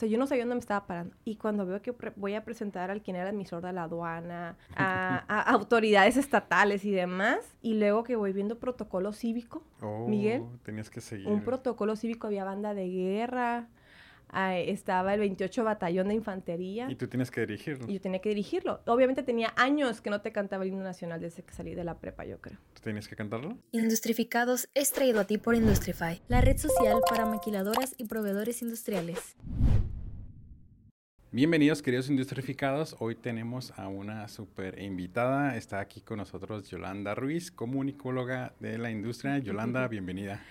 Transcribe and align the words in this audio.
sea, 0.00 0.08
yo 0.08 0.18
no 0.18 0.26
sabía 0.26 0.44
dónde 0.44 0.56
me 0.56 0.60
estaba 0.60 0.86
parando. 0.86 1.14
Y 1.24 1.36
cuando 1.36 1.66
veo 1.66 1.80
que 1.82 1.94
voy 2.16 2.34
a 2.34 2.44
presentar 2.44 2.90
al 2.90 3.02
quien 3.02 3.16
era 3.16 3.30
admisor 3.30 3.62
de 3.62 3.72
la 3.72 3.84
aduana, 3.84 4.56
a, 4.76 5.42
autoridades 5.52 6.16
estatales 6.16 6.84
y 6.84 6.90
demás, 6.90 7.38
y 7.62 7.74
luego 7.74 8.04
que 8.04 8.16
voy 8.16 8.32
viendo 8.32 8.58
protocolo 8.58 9.12
cívico, 9.12 9.62
oh, 9.82 10.06
Miguel. 10.08 10.44
Tenías 10.62 10.90
que 10.90 11.00
seguir. 11.00 11.28
Un 11.28 11.44
protocolo 11.44 11.96
cívico, 11.96 12.26
había 12.26 12.44
banda 12.44 12.74
de 12.74 12.88
guerra, 12.88 13.68
estaba 14.32 15.14
el 15.14 15.20
28 15.20 15.64
Batallón 15.64 16.08
de 16.08 16.14
Infantería. 16.14 16.90
Y 16.90 16.96
tú 16.96 17.08
tienes 17.08 17.30
que 17.30 17.40
dirigirlo. 17.42 17.86
Y 17.88 17.94
yo 17.94 18.00
tenía 18.00 18.20
que 18.20 18.28
dirigirlo. 18.28 18.80
Obviamente 18.86 19.22
tenía 19.22 19.52
años 19.56 20.00
que 20.00 20.10
no 20.10 20.20
te 20.20 20.32
cantaba 20.32 20.64
el 20.64 20.70
himno 20.70 20.82
nacional 20.82 21.20
desde 21.20 21.42
que 21.42 21.52
salí 21.52 21.74
de 21.74 21.84
la 21.84 21.98
prepa, 21.98 22.24
yo 22.24 22.40
creo. 22.40 22.58
¿Tú 22.74 22.80
tenías 22.82 23.08
que 23.08 23.16
cantarlo? 23.16 23.56
Industrificados 23.72 24.68
es 24.74 24.92
traído 24.92 25.20
a 25.20 25.24
ti 25.24 25.38
por 25.38 25.54
Industrify, 25.54 26.20
la 26.28 26.40
red 26.40 26.56
social 26.56 27.00
para 27.08 27.26
maquiladoras 27.26 27.94
y 27.98 28.04
proveedores 28.04 28.62
industriales. 28.62 29.36
Bienvenidos 31.32 31.80
queridos 31.80 32.10
industrificados, 32.10 32.96
hoy 32.98 33.14
tenemos 33.14 33.72
a 33.78 33.86
una 33.86 34.26
super 34.26 34.82
invitada, 34.82 35.56
está 35.56 35.78
aquí 35.78 36.00
con 36.00 36.18
nosotros 36.18 36.68
Yolanda 36.68 37.14
Ruiz, 37.14 37.52
comunicóloga 37.52 38.52
de 38.58 38.78
la 38.78 38.90
industria. 38.90 39.38
Yolanda, 39.38 39.86
bienvenida. 39.88 40.42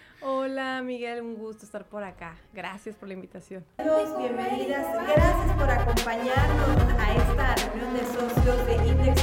Hola 0.42 0.82
Miguel, 0.82 1.22
un 1.22 1.36
gusto 1.36 1.66
estar 1.66 1.84
por 1.84 2.02
acá, 2.02 2.38
gracias 2.54 2.96
por 2.96 3.10
la 3.10 3.14
invitación. 3.14 3.66
Bienvenidas, 3.78 4.86
gracias 5.06 5.54
por 5.58 5.70
acompañarnos 5.70 6.78
a 6.98 7.14
esta 7.14 7.56
reunión 7.56 7.94
de 7.94 8.06
socios 8.06 8.66
de 8.66 8.88
Index 8.88 9.22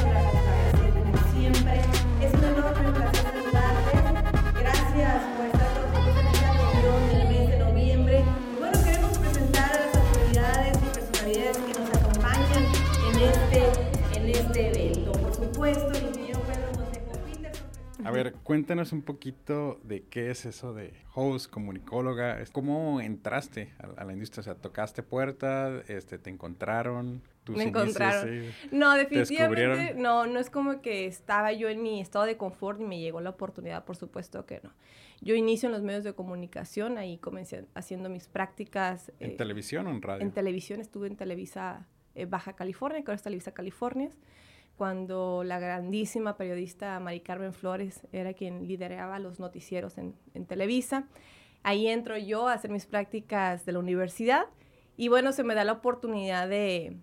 ver, 18.17 18.35
cuéntanos 18.43 18.93
un 18.93 19.03
poquito 19.03 19.81
de 19.83 20.03
qué 20.05 20.31
es 20.31 20.47
eso 20.47 20.75
de 20.75 20.93
host, 21.15 21.51
comunicóloga. 21.51 22.43
¿Cómo 22.53 23.01
entraste 23.01 23.73
a, 23.79 24.05
la 24.05 24.13
industria? 24.13 24.41
O 24.41 24.45
sea, 24.45 24.55
tocaste 24.55 25.03
puertas, 25.03 25.89
este, 25.89 26.19
te 26.19 26.31
encontraron. 26.31 27.23
Me 27.49 27.65
encontraron. 27.65 28.47
no, 28.73 28.95
definitivamente 28.95 29.95
no, 29.95 30.27
no 30.27 30.41
es 30.41 30.51
como 30.51 30.81
que 30.83 31.07
estaba 31.07 31.53
yo 31.53 31.69
en 31.69 31.83
mi 31.83 32.01
estado 32.01 32.25
de 32.25 32.37
confort 32.37 32.81
y 32.81 32.85
me 32.85 32.99
llegó 32.99 33.21
la 33.21 33.31
oportunidad, 33.31 33.85
por 33.85 33.97
supuesto 33.97 34.47
que 34.47 34.61
no. 34.63 34.73
Yo 35.21 35.35
inicio 35.35 35.69
en 35.69 35.73
los 35.73 35.83
medios 35.83 36.05
de 36.05 36.13
comunicación, 36.13 36.99
ahí 36.99 37.19
comencé 37.19 37.67
haciendo 37.75 38.09
mis 38.09 38.27
prácticas. 38.27 39.13
¿En 39.21 39.31
eh, 39.31 39.37
televisión 39.37 39.87
o 39.87 39.91
en 39.91 40.03
radio? 40.03 40.23
En 40.23 40.33
televisión, 40.33 40.81
estuve 40.81 41.07
en 41.07 41.17
Televisa 41.17 41.87
eh, 42.15 42.27
Baja 42.27 42.55
California, 42.55 43.01
que 43.03 43.11
ahora 43.11 43.17
es 43.17 43.23
Televisa 43.23 43.53
California 43.53 44.11
cuando 44.77 45.43
la 45.45 45.59
grandísima 45.59 46.37
periodista 46.37 46.99
Mari 47.01 47.21
Carmen 47.21 47.53
Flores 47.53 48.07
era 48.13 48.35
quien 48.35 48.67
lideraba 48.67 49.19
los 49.19 49.41
noticieros 49.41 49.99
en, 49.99 50.15
Televisa. 50.47 51.09
Ahí 51.63 51.89
entro 51.89 52.17
yo 52.17 52.49
a 52.49 52.53
hacer 52.53 52.71
mis 52.71 52.87
prácticas 52.87 53.65
de 53.65 53.73
la 53.73 53.79
universidad 53.79 54.47
y 54.97 55.09
bueno, 55.09 55.33
se 55.33 55.45
me 55.45 55.55
da 55.55 55.65
la 55.65 55.73
oportunidad 55.73 56.49
de, 56.49 56.97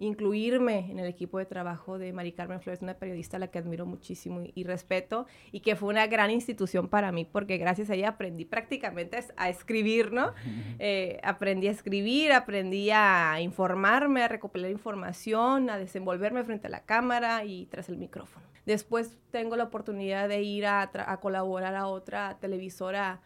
incluirme 0.00 0.90
en 0.90 0.98
el 0.98 1.06
equipo 1.06 1.38
de 1.38 1.44
trabajo 1.44 1.98
de 1.98 2.12
Mari 2.12 2.32
Carmen 2.32 2.60
Flores, 2.60 2.80
una 2.82 2.94
periodista 2.94 3.36
a 3.36 3.40
la 3.40 3.48
que 3.48 3.58
admiro 3.58 3.84
muchísimo 3.84 4.42
y, 4.54 4.64
respeto 4.64 5.26
y 5.52 5.60
que 5.60 5.76
fue 5.76 5.90
una 5.90 6.06
gran 6.06 6.30
institución 6.30 6.88
para 6.88 7.12
mí 7.12 7.26
porque 7.26 7.58
gracias 7.58 7.90
a 7.90 7.94
ella 7.94 8.08
aprendí 8.08 8.46
prácticamente 8.46 9.18
a, 9.36 9.48
escribir, 9.50 10.10
¿no? 10.10 10.32
Eh, 10.78 11.20
aprendí 11.22 11.68
a 11.68 11.70
escribir, 11.70 12.32
aprendí 12.32 12.90
a 12.90 13.40
informarme, 13.40 14.22
a 14.22 14.28
recopilar 14.28 14.70
información, 14.70 15.68
a 15.68 15.76
desenvolverme 15.76 16.44
frente 16.44 16.68
a 16.68 16.70
la 16.70 16.84
cámara 16.84 17.44
y 17.44 17.66
tras 17.66 17.90
el 17.90 17.98
micrófono. 17.98 18.46
Después 18.64 19.18
tengo 19.30 19.56
la 19.56 19.64
oportunidad 19.64 20.28
de 20.28 20.42
ir 20.42 20.64
a, 20.64 20.82
a 20.82 21.20
colaborar 21.20 21.74
a 21.74 21.86
otra 21.86 22.38
televisora 22.40 23.20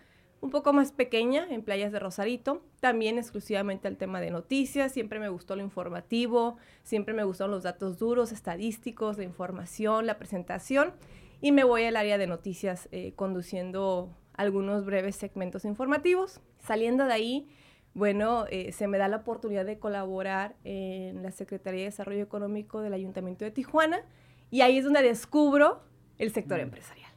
un 0.44 0.50
poco 0.50 0.74
más 0.74 0.92
pequeña 0.92 1.46
en 1.48 1.62
Playas 1.62 1.90
de 1.90 1.98
Rosarito, 1.98 2.62
también 2.80 3.16
exclusivamente 3.16 3.88
al 3.88 3.96
tema 3.96 4.20
de 4.20 4.30
noticias, 4.30 4.92
siempre 4.92 5.18
me 5.18 5.30
gustó 5.30 5.56
lo 5.56 5.62
informativo, 5.62 6.58
siempre 6.82 7.14
me 7.14 7.24
gustaron 7.24 7.50
los 7.50 7.62
datos 7.62 7.98
duros, 7.98 8.30
estadísticos, 8.30 9.16
la 9.16 9.24
información, 9.24 10.04
la 10.04 10.18
presentación, 10.18 10.92
y 11.40 11.52
me 11.52 11.64
voy 11.64 11.84
al 11.84 11.96
área 11.96 12.18
de 12.18 12.26
noticias 12.26 12.90
eh, 12.92 13.14
conduciendo 13.16 14.14
algunos 14.34 14.84
breves 14.84 15.16
segmentos 15.16 15.64
informativos. 15.64 16.42
Saliendo 16.58 17.06
de 17.06 17.14
ahí, 17.14 17.48
bueno, 17.94 18.44
eh, 18.50 18.72
se 18.72 18.86
me 18.86 18.98
da 18.98 19.08
la 19.08 19.16
oportunidad 19.16 19.64
de 19.64 19.78
colaborar 19.78 20.56
en 20.64 21.22
la 21.22 21.30
Secretaría 21.30 21.80
de 21.80 21.86
Desarrollo 21.86 22.22
Económico 22.22 22.82
del 22.82 22.92
Ayuntamiento 22.92 23.46
de 23.46 23.50
Tijuana, 23.50 24.02
y 24.50 24.60
ahí 24.60 24.76
es 24.76 24.84
donde 24.84 25.00
descubro 25.00 25.80
el 26.18 26.32
sector 26.32 26.58
mm. 26.58 26.64
empresarial. 26.64 27.10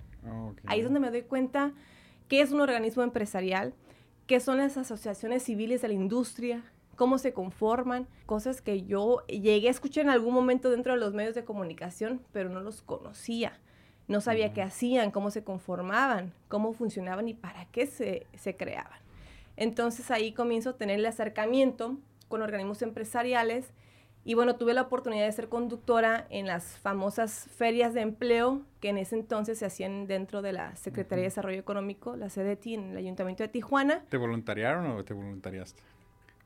Ahí 0.66 0.80
es 0.80 0.86
donde 0.86 1.02
me 1.02 1.12
doy 1.12 1.24
cuenta 1.24 1.74
qué 2.28 2.42
es 2.42 2.52
un 2.52 2.62
organismo 2.62 3.04
empresarial, 3.04 3.74
qué 4.26 4.40
son 4.40 4.58
las 4.58 4.78
asociaciones 4.78 5.44
civiles 5.44 5.82
de 5.82 5.88
la 5.88 5.94
industria, 5.94 6.64
cómo 6.96 7.18
se 7.18 7.32
conforman, 7.32 8.08
cosas 8.26 8.62
que 8.62 8.84
yo 8.84 9.26
llegué 9.28 9.68
a 9.68 9.72
escuchar 9.72 10.06
en 10.06 10.10
algún 10.10 10.34
momento 10.34 10.70
dentro 10.70 10.94
de 10.94 11.00
los 11.00 11.14
medios 11.14 11.36
de 11.36 11.46
comunicación, 11.46 12.22
pero 12.34 12.50
no 12.50 12.60
los 12.60 12.82
conocía. 12.82 13.60
No 14.08 14.22
sabía 14.22 14.54
qué 14.54 14.62
hacían, 14.62 15.12
cómo 15.12 15.32
se 15.32 15.44
conformaban, 15.44 16.34
cómo 16.48 16.74
funcionaban 16.74 17.28
y 17.28 17.34
para 17.34 17.66
qué 17.66 17.86
se, 17.86 18.26
se 18.38 18.56
creaban. 18.56 19.00
Entonces 19.58 20.12
ahí 20.12 20.32
comienzo 20.32 20.72
a 20.72 20.78
tener 20.78 21.00
el 21.00 21.06
acercamiento 21.06 21.98
con 22.28 22.42
organismos 22.42 22.82
empresariales 22.82 23.74
y 24.28 24.34
bueno, 24.34 24.58
tuve 24.58 24.74
la 24.74 24.82
oportunidad 24.82 25.26
de 25.26 25.32
ser 25.32 25.48
conductora 25.48 26.28
en 26.30 26.48
las 26.48 26.78
famosas 26.80 27.48
ferias 27.56 27.94
de 27.94 28.02
empleo 28.02 28.62
que 28.82 28.90
en 28.90 28.98
ese 28.98 29.16
entonces 29.16 29.58
se 29.58 29.66
hacían 29.66 30.06
dentro 30.06 30.42
de 30.42 30.52
la 30.52 30.76
Secretaría 30.76 31.22
de 31.22 31.30
Desarrollo 31.30 31.58
Económico, 31.58 32.18
la 32.18 32.28
CDT, 32.28 32.66
en 32.74 32.90
el 32.92 32.98
Ayuntamiento 32.98 33.44
de 33.44 33.48
Tijuana. 33.48 34.04
¿Te 34.10 34.18
voluntariaron 34.18 34.86
o 34.88 35.06
te 35.06 35.14
voluntariaste? 35.14 35.82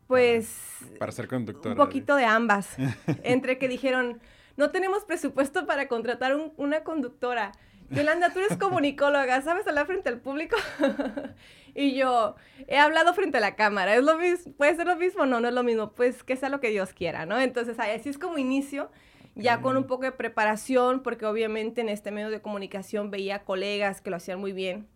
Pues... 0.06 0.78
Para, 1.00 1.12
ser 1.12 1.28
conductora. 1.28 1.72
Un 1.72 1.78
poquito 1.78 2.16
de 2.16 2.26
ambas. 2.26 2.76
Entre 3.24 3.58
que 3.58 3.68
dijeron, 3.68 4.20
no 4.58 4.70
tenemos 4.70 5.04
presupuesto 5.04 5.66
para 5.66 5.88
contratar 5.88 6.38
una 6.58 6.84
conductora. 6.84 7.52
Yolanda, 7.96 8.32
tú 8.32 8.40
eres 8.40 8.58
comunicóloga, 8.58 9.42
¿sabes 9.42 9.68
hablar 9.68 9.86
frente 9.86 10.08
al 10.08 10.20
público? 10.20 10.56
y 11.76 11.94
yo, 11.96 12.36
he 12.68 12.78
hablado 12.78 13.14
frente 13.14 13.38
a 13.38 13.42
la 13.42 13.56
cámara, 13.56 13.96
¿es 13.96 14.04
lo 14.04 14.18
mismo? 14.18 14.54
¿Puede 14.54 14.76
ser 14.76 14.88
lo 14.88 14.96
mismo? 14.96 15.26
No, 15.26 15.42
no 15.42 15.50
es 15.50 15.54
lo 15.54 15.64
mismo, 15.64 15.92
pues 15.92 16.24
que 16.24 16.38
sea 16.38 16.50
lo 16.50 16.62
que 16.62 16.70
Dios 16.70 16.94
quiera, 16.94 17.26
¿no? 17.26 17.40
Entonces, 17.40 17.78
así 17.80 18.10
es 18.10 18.18
como 18.18 18.38
inicio, 18.38 18.90
ya 19.36 19.62
con 19.62 19.76
un 19.76 19.88
poco 19.88 20.04
de 20.04 20.12
preparación, 20.14 21.04
porque 21.04 21.26
obviamente 21.26 21.82
en 21.82 21.90
este 21.90 22.12
medio 22.12 22.30
de 22.30 22.42
comunicación 22.42 23.12
veía 23.12 23.44
colegas 23.44 24.02
que 24.02 24.10
lo 24.10 24.18
hacían 24.18 24.40
muy 24.40 24.54
bien, 24.54 24.88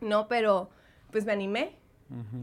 ¿no? 0.00 0.28
Pero, 0.28 0.70
pues 1.10 1.24
me 1.24 1.32
animé, 1.32 1.76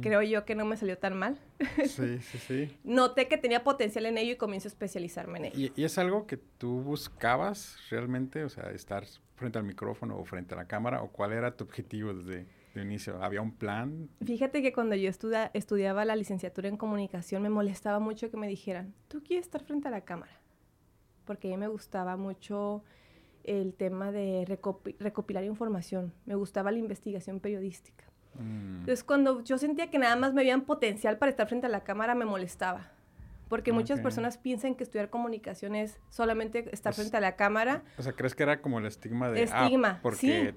Creo 0.02 0.22
yo 0.22 0.46
que 0.46 0.56
no 0.56 0.66
me 0.66 0.76
salió 0.76 0.98
tan 0.98 1.18
mal. 1.18 1.40
Sí, 1.86 2.20
sí, 2.20 2.38
sí. 2.48 2.78
Noté 2.84 3.28
que 3.28 3.38
tenía 3.38 3.64
potencial 3.64 4.06
en 4.06 4.18
ello 4.18 4.34
y 4.34 4.36
comienzo 4.36 4.68
a 4.68 4.72
especializarme 4.72 5.40
en 5.40 5.46
ello. 5.46 5.72
¿Y, 5.76 5.82
¿Y, 5.82 5.86
es 5.86 5.98
algo 5.98 6.28
que 6.28 6.38
tú 6.38 6.82
buscabas 6.82 7.78
realmente? 7.90 8.44
O 8.44 8.50
sea, 8.50 8.72
estar 8.72 9.06
frente 9.36 9.60
al 9.60 9.66
micrófono 9.66 10.18
o 10.18 10.26
frente 10.26 10.54
a 10.54 10.58
la 10.58 10.68
cámara? 10.68 11.02
¿O 11.02 11.10
cuál 11.10 11.34
era 11.34 11.56
tu 11.56 11.64
objetivo 11.66 12.14
desde 12.14 12.46
el 12.76 12.84
inicio? 12.84 13.22
¿Había 13.22 13.42
un 13.42 13.52
plan? 13.52 14.10
Fíjate 14.24 14.62
que 14.62 14.74
cuando 14.74 14.96
yo 14.96 15.10
estudiaba 15.10 16.06
la 16.06 16.16
licenciatura 16.16 16.70
en 16.70 16.78
comunicación 16.78 17.42
me 17.42 17.50
molestaba 17.50 18.00
mucho 18.00 18.32
que 18.32 18.38
me 18.38 18.48
dijeran, 18.48 18.94
tú 19.08 19.22
quieres 19.24 19.46
estar 19.46 19.64
frente 19.64 19.88
a 19.88 19.92
la 19.92 20.02
cámara. 20.02 20.40
Porque 21.26 21.50
a 21.50 21.52
mí 21.52 21.58
me 21.58 21.68
gustaba 21.68 22.18
mucho 22.18 22.84
el 23.44 23.74
tema 23.74 24.12
de 24.12 24.46
recopilar 25.00 25.44
información. 25.44 26.14
Me 26.26 26.36
gustaba 26.36 26.72
la 26.72 26.78
investigación 26.78 27.40
periodística. 27.40 28.06
Mm. 28.36 28.80
Entonces, 28.80 29.04
cuando 29.04 29.44
yo 29.44 29.58
sentía 29.58 29.90
que 29.90 30.00
nada 30.00 30.16
más 30.16 30.34
me 30.34 30.42
veían 30.42 30.62
potencial 30.62 31.18
para 31.18 31.30
estar 31.30 31.48
frente 31.48 31.68
a 31.68 31.70
la 31.70 31.84
cámara, 31.84 32.16
me 32.16 32.26
molestaba 32.26 32.92
porque 33.54 33.72
muchas 33.72 34.02
personas 34.02 34.40
piensan 34.40 34.74
que 34.74 34.84
estudiar 34.84 35.12
comunicación 35.12 35.76
es 35.76 36.00
solamente 36.10 36.68
estar 36.74 36.90
pues, 36.90 36.96
frente 36.96 37.18
a 37.18 37.20
la 37.20 37.36
cámara. 37.36 37.84
O 38.00 38.02
sea, 38.02 38.14
¿crees 38.14 38.34
que 38.34 38.42
era 38.42 38.62
como 38.62 38.80
el 38.80 38.88
estigma 38.88 39.30
de... 39.30 39.42
Ah, 39.52 39.66
estigma, 39.66 40.00
porque 40.02 40.56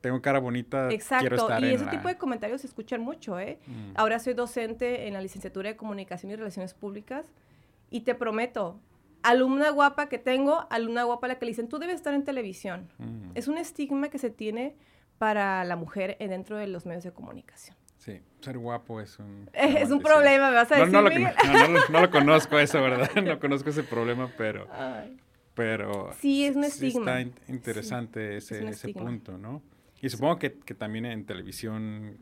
tengo 0.00 0.22
cara 0.22 0.38
bonita, 0.38 0.90
Exacto, 0.90 1.20
quiero 1.20 1.36
estar 1.36 1.62
y 1.62 1.74
ese 1.74 1.86
tipo 1.86 2.08
de 2.08 2.16
comentarios 2.16 2.62
se 2.62 2.66
escuchan 2.66 3.02
mucho, 3.02 3.38
¿eh? 3.38 3.58
Mm. 3.66 3.92
Ahora 3.94 4.18
soy 4.20 4.32
docente 4.32 5.06
en 5.06 5.12
la 5.12 5.20
licenciatura 5.20 5.68
de 5.68 5.76
Comunicación 5.76 6.32
y 6.32 6.36
Relaciones 6.36 6.72
Públicas 6.72 7.26
y 7.90 8.02
te 8.02 8.14
prometo, 8.14 8.80
alumna 9.22 9.68
guapa 9.68 10.08
que 10.08 10.18
tengo, 10.18 10.66
alumna 10.70 11.04
guapa 11.04 11.26
a 11.26 11.28
la 11.28 11.38
que 11.38 11.44
le 11.44 11.50
dicen, 11.50 11.68
tú 11.68 11.78
debes 11.78 11.96
estar 11.96 12.14
en 12.14 12.24
televisión. 12.24 12.88
Mm. 12.98 13.30
Es 13.34 13.48
un 13.48 13.58
estigma 13.58 14.08
que 14.08 14.18
se 14.18 14.30
tiene 14.30 14.76
para 15.18 15.64
la 15.64 15.76
mujer 15.76 16.16
dentro 16.18 16.56
de 16.56 16.66
los 16.66 16.86
medios 16.86 17.04
de 17.04 17.12
comunicación. 17.12 17.76
Sí, 17.98 18.20
ser 18.40 18.58
guapo 18.58 19.00
es 19.00 19.18
un... 19.18 19.48
Es 19.54 19.90
un 19.90 20.00
problema, 20.00 20.50
me 20.50 20.56
vas 20.56 20.70
a 20.72 20.76
decir, 20.76 20.92
no, 20.92 21.02
no, 21.02 22.00
lo, 22.00 22.10
conozco 22.10 22.58
eso, 22.58 22.82
¿verdad? 22.82 23.10
No 23.24 23.40
conozco 23.40 23.70
ese 23.70 23.82
problema, 23.82 24.30
pero... 24.36 24.66
Pero... 25.54 26.12
Sí, 26.18 26.44
es 26.44 26.56
un 26.56 26.64
estigma. 26.64 27.20
Está 27.20 27.42
interesante 27.48 28.36
ese, 28.36 28.68
ese 28.68 28.92
punto, 28.92 29.38
¿no? 29.38 29.62
Y 30.02 30.10
supongo 30.10 30.38
que, 30.38 30.58
que, 30.58 30.74
también 30.74 31.06
en 31.06 31.24
televisión 31.24 32.18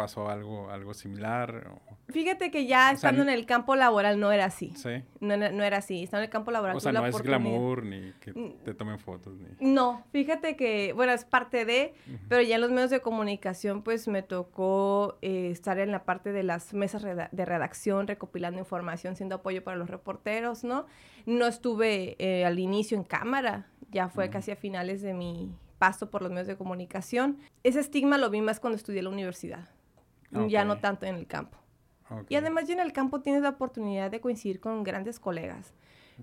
pasó 0.00 0.30
algo, 0.30 0.70
algo 0.70 0.94
similar? 0.94 1.70
Fíjate 2.08 2.50
que 2.50 2.66
ya 2.66 2.90
estando 2.90 3.22
en 3.22 3.28
el 3.28 3.44
campo 3.44 3.76
laboral 3.76 4.18
no 4.18 4.32
era 4.32 4.46
así. 4.46 4.72
Sí. 4.74 5.02
No, 5.20 5.36
no, 5.36 5.62
era 5.62 5.76
así. 5.76 6.02
Estando 6.02 6.22
en 6.22 6.24
el 6.24 6.30
campo 6.30 6.50
laboral. 6.50 6.76
O 6.76 6.80
sea, 6.80 6.92
no 6.92 7.04
es 7.06 7.20
glamour 7.20 7.84
ni 7.84 8.12
que 8.20 8.32
te 8.64 8.72
tomen 8.72 8.98
fotos. 8.98 9.34
Ni... 9.38 9.72
No, 9.72 10.02
fíjate 10.10 10.56
que, 10.56 10.94
bueno, 10.94 11.12
es 11.12 11.24
parte 11.24 11.64
de, 11.66 11.92
pero 12.28 12.40
ya 12.40 12.54
en 12.54 12.62
los 12.62 12.70
medios 12.70 12.90
de 12.90 13.00
comunicación, 13.00 13.82
pues 13.82 14.08
me 14.08 14.22
tocó 14.22 15.18
eh, 15.20 15.50
estar 15.50 15.78
en 15.78 15.92
la 15.92 16.04
parte 16.04 16.32
de 16.32 16.42
las 16.42 16.72
mesas 16.72 17.02
de 17.02 17.44
redacción, 17.44 18.06
recopilando 18.06 18.58
información, 18.58 19.16
siendo 19.16 19.36
apoyo 19.36 19.62
para 19.62 19.76
los 19.76 19.90
reporteros, 19.90 20.64
¿no? 20.64 20.86
No 21.26 21.46
estuve 21.46 22.16
eh, 22.18 22.46
al 22.46 22.58
inicio 22.58 22.96
en 22.96 23.04
cámara, 23.04 23.66
ya 23.90 24.08
fue 24.08 24.30
casi 24.30 24.50
a 24.50 24.56
finales 24.56 25.02
de 25.02 25.12
mi 25.12 25.54
paso 25.80 26.10
por 26.10 26.22
los 26.22 26.30
medios 26.30 26.46
de 26.46 26.56
comunicación. 26.56 27.38
Ese 27.64 27.80
estigma 27.80 28.18
lo 28.18 28.30
vi 28.30 28.40
más 28.42 28.60
cuando 28.60 28.76
estudié 28.76 28.98
en 29.00 29.06
la 29.06 29.10
universidad, 29.10 29.68
ya 30.48 30.64
no 30.64 30.78
tanto 30.78 31.06
en 31.06 31.16
el 31.16 31.26
campo. 31.26 31.58
Y 32.28 32.34
además 32.34 32.66
ya 32.66 32.74
en 32.74 32.80
el 32.80 32.92
campo 32.92 33.20
tienes 33.20 33.42
la 33.42 33.50
oportunidad 33.50 34.10
de 34.10 34.20
coincidir 34.20 34.58
con 34.58 34.82
grandes 34.82 35.20
colegas, 35.20 35.72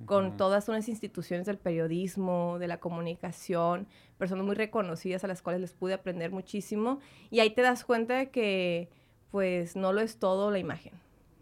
con 0.06 0.38
todas 0.38 0.68
unas 0.69 0.89
instituciones 0.89 1.45
del 1.48 1.57
periodismo, 1.57 2.57
de 2.59 2.68
la 2.68 2.80
comunicación, 2.80 3.88
personas 4.18 4.45
muy 4.45 4.56
reconocidas 4.56 5.24
a 5.24 5.27
las 5.27 5.42
cuales 5.42 5.62
les 5.62 5.74
pude 5.74 5.94
aprender 5.94 6.31
muchísimo. 6.31 7.00
Y 7.31 7.39
ahí 7.39 7.51
te 7.51 7.62
das 7.62 7.83
cuenta 7.86 8.15
de 8.15 8.30
que 8.30 8.89
pues 9.31 9.75
no 9.75 9.94
lo 9.94 10.01
es 10.01 10.18
todo 10.18 10.51
la 10.51 10.59
imagen. 10.59 10.94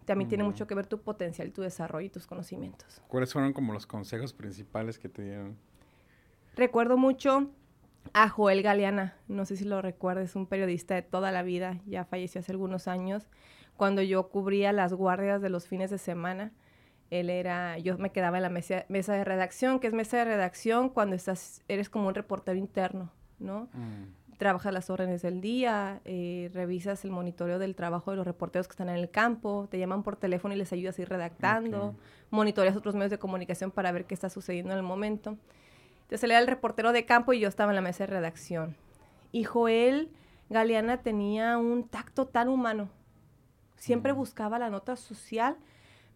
También 0.05 0.29
tiene 0.29 0.43
mucho 0.43 0.67
que 0.67 0.75
ver 0.75 0.85
tu 0.85 0.99
potencial, 0.99 1.51
tu 1.51 1.63
desarrollo 1.63 2.05
y 2.05 2.09
tus 2.09 2.27
conocimientos. 2.27 3.01
¿Cuáles 3.07 3.33
fueron 3.33 3.53
como 3.53 3.73
los 3.73 3.87
consejos 3.87 4.33
principales 4.33 4.99
que 4.99 5.09
te 5.09 5.23
dieron? 5.23 5.57
Recuerdo 6.55 6.95
mucho 6.95 7.49
a 8.13 8.29
Joel 8.29 8.61
Galeana, 8.61 9.15
no 9.27 9.45
sé 9.45 9.57
si 9.57 9.65
lo 9.65 9.81
recuerdes, 9.81 10.35
un 10.35 10.47
periodista 10.47 10.95
de 10.95 11.01
toda 11.01 11.31
la 11.31 11.43
vida, 11.43 11.79
ya 11.85 12.05
falleció 12.05 12.39
hace 12.39 12.51
algunos 12.51 12.87
años, 12.87 13.27
cuando 13.77 14.01
yo 14.01 14.29
cubría 14.29 14.71
las 14.71 14.93
guardias 14.93 15.41
de 15.41 15.49
los 15.49 15.67
fines 15.67 15.89
de 15.89 15.97
semana. 15.97 16.51
Él 17.11 17.29
era, 17.29 17.77
yo 17.77 17.97
me 17.97 18.11
quedaba 18.11 18.37
en 18.37 18.43
la 18.43 18.49
mesa, 18.49 18.85
mesa 18.89 19.13
de 19.13 19.23
redacción, 19.23 19.79
que 19.79 19.87
es 19.87 19.93
mesa 19.93 20.17
de 20.17 20.25
redacción 20.25 20.89
cuando 20.89 21.15
estás, 21.15 21.61
eres 21.67 21.89
como 21.89 22.07
un 22.07 22.15
reportero 22.15 22.57
interno, 22.57 23.11
¿no? 23.37 23.69
Mm. 23.73 24.37
Trabajas 24.37 24.73
las 24.73 24.89
órdenes 24.89 25.21
del 25.21 25.39
día, 25.39 26.01
eh, 26.03 26.49
revisas 26.53 27.05
el 27.05 27.11
monitoreo 27.11 27.59
del 27.59 27.75
trabajo 27.75 28.11
de 28.11 28.17
los 28.17 28.25
reporteros 28.25 28.67
que 28.67 28.71
están 28.71 28.89
en 28.89 28.95
el 28.95 29.09
campo, 29.09 29.67
te 29.69 29.77
llaman 29.77 30.03
por 30.03 30.17
teléfono 30.17 30.53
y 30.53 30.57
les 30.57 30.73
ayudas 30.73 30.97
a 30.97 31.01
ir 31.03 31.09
redactando, 31.09 31.95
monitoreas 32.31 32.75
otros 32.75 32.95
medios 32.95 33.11
de 33.11 33.19
comunicación 33.19 33.71
para 33.71 33.91
ver 33.91 34.05
qué 34.05 34.13
está 34.13 34.29
sucediendo 34.29 34.73
en 34.73 34.77
el 34.77 34.83
momento. 34.83 35.37
Entonces 36.05 36.23
él 36.23 36.31
era 36.31 36.39
el 36.39 36.47
reportero 36.47 36.91
de 36.91 37.05
campo 37.05 37.33
y 37.33 37.39
yo 37.39 37.47
estaba 37.47 37.71
en 37.71 37.75
la 37.75 37.81
mesa 37.81 38.05
de 38.05 38.13
redacción. 38.13 38.77
Y 39.31 39.43
Joel 39.43 40.11
Galeana 40.49 41.01
tenía 41.01 41.57
un 41.57 41.87
tacto 41.87 42.27
tan 42.27 42.47
humano. 42.47 42.89
Siempre 43.75 44.11
buscaba 44.11 44.59
la 44.59 44.69
nota 44.69 44.95
social, 44.97 45.57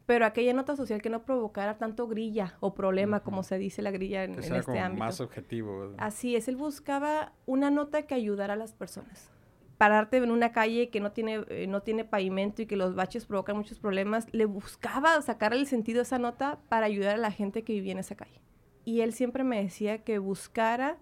pero 0.06 0.28
aquella 0.28 0.54
nota 0.54 0.76
social 0.76 1.02
que 1.02 1.10
no 1.10 1.24
provocara 1.24 1.80
tanto 1.80 2.08
grilla 2.08 2.56
o 2.60 2.76
problema, 2.76 3.22
como 3.22 3.42
se 3.42 3.58
dice 3.58 3.82
la 3.82 3.90
grilla 3.90 4.24
en, 4.24 4.38
este 4.38 4.62
como 4.62 4.94
Más 4.94 5.22
objetivo. 5.22 5.96
Así 5.98 6.36
es, 6.36 6.48
él 6.48 6.56
buscaba 6.56 7.34
una 7.48 7.72
nota 7.72 8.04
que 8.04 8.14
ayudara 8.14 8.54
a 8.54 8.58
las 8.58 8.74
personas. 8.74 9.32
Pararte 9.80 10.18
en 10.18 10.30
una 10.30 10.52
calle 10.52 10.90
que 10.90 11.00
no 11.00 11.14
tiene, 11.14 11.46
eh, 11.50 11.66
no 11.68 11.82
tiene 11.82 12.06
pavimento 12.06 12.62
y 12.62 12.68
que 12.68 12.76
los 12.76 12.94
baches 12.94 13.26
provocan 13.26 13.58
muchos 13.58 13.80
problemas, 13.80 14.28
le 14.34 14.46
buscaba 14.46 15.20
sacar 15.24 15.54
el 15.54 15.66
sentido 15.66 16.02
a 16.02 16.04
esa 16.04 16.20
nota 16.20 16.60
para 16.70 16.86
ayudar 16.86 17.16
a 17.16 17.18
la 17.18 17.32
gente 17.32 17.64
que 17.64 17.74
vivía 17.74 17.94
en 17.94 18.00
esa 18.00 18.16
calle 18.16 18.40
y 18.86 19.02
él 19.02 19.14
siempre 19.14 19.44
me 19.44 19.62
decía 19.62 20.04
que 20.04 20.20
buscara 20.20 20.98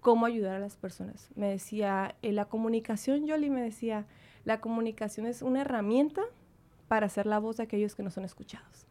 cómo 0.00 0.26
ayudar 0.26 0.56
a 0.56 0.58
las 0.58 0.76
personas. 0.76 1.30
Me 1.36 1.48
decía, 1.48 2.16
en 2.22 2.36
la 2.36 2.46
comunicación, 2.46 3.26
Yoli 3.26 3.50
me 3.50 3.62
decía, 3.62 4.06
la 4.44 4.60
comunicación 4.60 5.26
es 5.26 5.42
una 5.42 5.60
herramienta 5.60 6.22
para 6.88 7.08
ser 7.08 7.26
la 7.26 7.38
voz 7.38 7.56
de 7.56 7.62
aquellos 7.62 7.94
que 7.94 8.02
no 8.02 8.10
son 8.10 8.24
escuchados. 8.24 8.86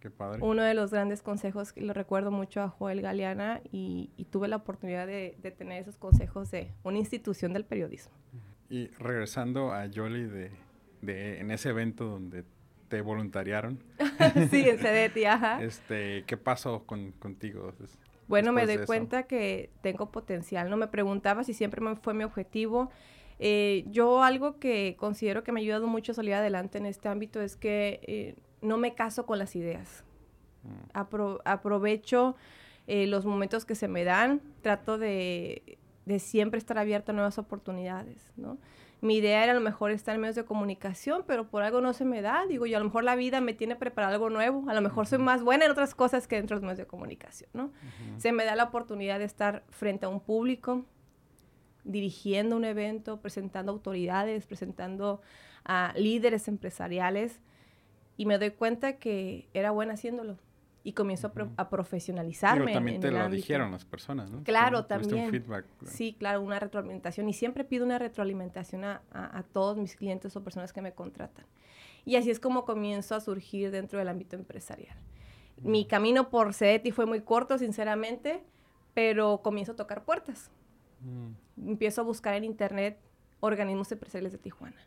qué 0.00 0.10
padre. 0.10 0.40
Uno 0.42 0.62
de 0.62 0.74
los 0.74 0.92
grandes 0.92 1.22
consejos, 1.22 1.74
lo 1.76 1.92
recuerdo 1.92 2.30
mucho 2.30 2.62
a 2.62 2.68
Joel 2.68 3.02
Galeana 3.02 3.60
y, 3.72 4.10
tuve 4.30 4.46
la 4.46 4.56
oportunidad 4.56 5.06
de, 5.06 5.36
tener 5.58 5.82
esos 5.82 5.96
consejos 5.96 6.50
de 6.52 6.72
una 6.84 6.98
institución 6.98 7.52
del 7.52 7.64
periodismo. 7.64 8.14
Y 8.70 8.86
regresando 8.98 9.72
a 9.72 9.86
Yoli 9.86 10.24
de, 10.24 10.52
de 11.02 11.40
en 11.40 11.50
ese 11.50 11.70
evento 11.70 12.04
donde 12.04 12.44
te 12.88 13.00
voluntariaron. 13.00 13.78
sí, 14.50 14.68
en 14.68 14.78
CDT, 14.78 15.24
ajá. 15.28 15.62
Este, 15.62 16.24
¿Qué 16.26 16.36
pasó 16.36 16.84
con, 16.84 17.12
contigo? 17.12 17.72
Bueno, 18.26 18.52
me 18.52 18.66
doy 18.66 18.84
cuenta 18.84 19.24
que 19.24 19.70
tengo 19.80 20.10
potencial, 20.10 20.68
¿no? 20.68 20.76
Me 20.76 20.88
preguntaba 20.88 21.44
si 21.44 21.54
siempre 21.54 21.80
me 21.80 21.96
fue 21.96 22.14
mi 22.14 22.24
objetivo. 22.24 22.90
Eh, 23.38 23.84
yo 23.88 24.22
algo 24.22 24.58
que 24.58 24.96
considero 24.98 25.44
que 25.44 25.52
me 25.52 25.60
ha 25.60 25.62
ayudado 25.62 25.86
mucho 25.86 26.12
a 26.12 26.14
salir 26.14 26.34
adelante 26.34 26.78
en 26.78 26.86
este 26.86 27.08
ámbito 27.08 27.40
es 27.40 27.56
que 27.56 28.00
eh, 28.06 28.34
no 28.60 28.78
me 28.78 28.94
caso 28.94 29.26
con 29.26 29.38
las 29.38 29.54
ideas. 29.56 30.04
Mm. 30.64 31.36
aprovecho 31.44 32.34
eh, 32.88 33.06
los 33.06 33.24
momentos 33.24 33.64
que 33.64 33.76
se 33.76 33.86
me 33.86 34.02
dan, 34.02 34.42
trato 34.60 34.98
de, 34.98 35.78
de 36.04 36.18
siempre 36.18 36.58
estar 36.58 36.78
abierta 36.78 37.12
a 37.12 37.14
nuevas 37.14 37.38
oportunidades, 37.38 38.32
¿no? 38.36 38.58
Mi 39.00 39.16
idea 39.16 39.44
era 39.44 39.52
a 39.52 39.54
lo 39.54 39.60
mejor 39.60 39.92
estar 39.92 40.14
en 40.14 40.20
medios 40.20 40.34
de 40.34 40.44
comunicación, 40.44 41.24
pero 41.26 41.48
por 41.48 41.62
algo 41.62 41.80
no 41.80 41.92
se 41.92 42.04
me 42.04 42.20
da. 42.20 42.46
Digo, 42.46 42.66
yo 42.66 42.76
a 42.76 42.80
lo 42.80 42.86
mejor 42.86 43.04
la 43.04 43.14
vida 43.14 43.40
me 43.40 43.54
tiene 43.54 43.76
preparado 43.76 44.14
algo 44.14 44.30
nuevo. 44.30 44.68
A 44.68 44.74
lo 44.74 44.80
mejor 44.80 45.06
soy 45.06 45.18
más 45.18 45.42
buena 45.42 45.66
en 45.66 45.70
otras 45.70 45.94
cosas 45.94 46.26
que 46.26 46.36
dentro 46.36 46.56
de 46.56 46.62
los 46.62 46.66
medios 46.66 46.78
de 46.78 46.86
comunicación, 46.86 47.50
¿no? 47.52 47.72
Se 48.16 48.32
me 48.32 48.44
da 48.44 48.56
la 48.56 48.64
oportunidad 48.64 49.20
de 49.20 49.24
estar 49.24 49.62
frente 49.70 50.06
a 50.06 50.08
un 50.08 50.20
público, 50.20 50.84
dirigiendo 51.84 52.56
un 52.56 52.64
evento, 52.64 53.20
presentando 53.20 53.70
autoridades, 53.70 54.46
presentando 54.46 55.20
a 55.64 55.92
líderes 55.96 56.48
empresariales. 56.48 57.40
Y 58.16 58.26
me 58.26 58.38
doy 58.38 58.50
cuenta 58.50 58.98
que 58.98 59.48
era 59.54 59.70
buena 59.70 59.94
haciéndolo 59.94 60.38
y 60.88 60.94
comienzo 60.94 61.30
a, 61.58 61.68
profesionalizarme. 61.68 62.64
Pero 62.64 62.76
también 62.78 62.98
te 62.98 63.10
lo 63.10 63.28
dijeron 63.28 63.70
las 63.72 63.84
personas, 63.84 64.30
¿no? 64.30 64.42
Claro, 64.42 64.86
también. 64.86 65.26
Un 65.26 65.30
feedback. 65.30 65.66
Sí, 65.84 66.16
claro, 66.18 66.40
una 66.40 66.58
retroalimentación. 66.58 67.28
Y 67.28 67.34
siempre 67.34 67.62
pido 67.62 67.84
una 67.84 67.98
retroalimentación 67.98 68.84
a, 68.84 69.02
a, 69.12 69.42
todos 69.42 69.76
mis 69.76 69.96
clientes 69.96 70.34
o 70.34 70.42
personas 70.42 70.72
que 70.72 70.80
me 70.80 70.94
contratan. 70.94 71.44
Y 72.06 72.16
así 72.16 72.30
es 72.30 72.40
como 72.40 72.64
comienzo 72.64 73.14
a 73.14 73.20
surgir 73.20 73.70
dentro 73.70 73.98
del 73.98 74.08
ámbito 74.08 74.34
empresarial. 74.34 74.96
Mi 75.60 75.84
camino 75.84 76.30
por 76.30 76.54
CETI 76.54 76.90
fue 76.90 77.04
muy 77.04 77.20
corto, 77.20 77.58
sinceramente, 77.58 78.42
pero 78.94 79.42
comienzo 79.42 79.72
a 79.72 79.76
tocar 79.76 80.06
puertas. 80.06 80.50
Mm. 81.02 81.68
Empiezo 81.68 82.00
a 82.00 82.04
buscar 82.04 82.32
en 82.32 82.44
internet 82.44 82.98
organismos 83.40 83.92
empresariales 83.92 84.32
de 84.32 84.38
Tijuana. 84.38 84.80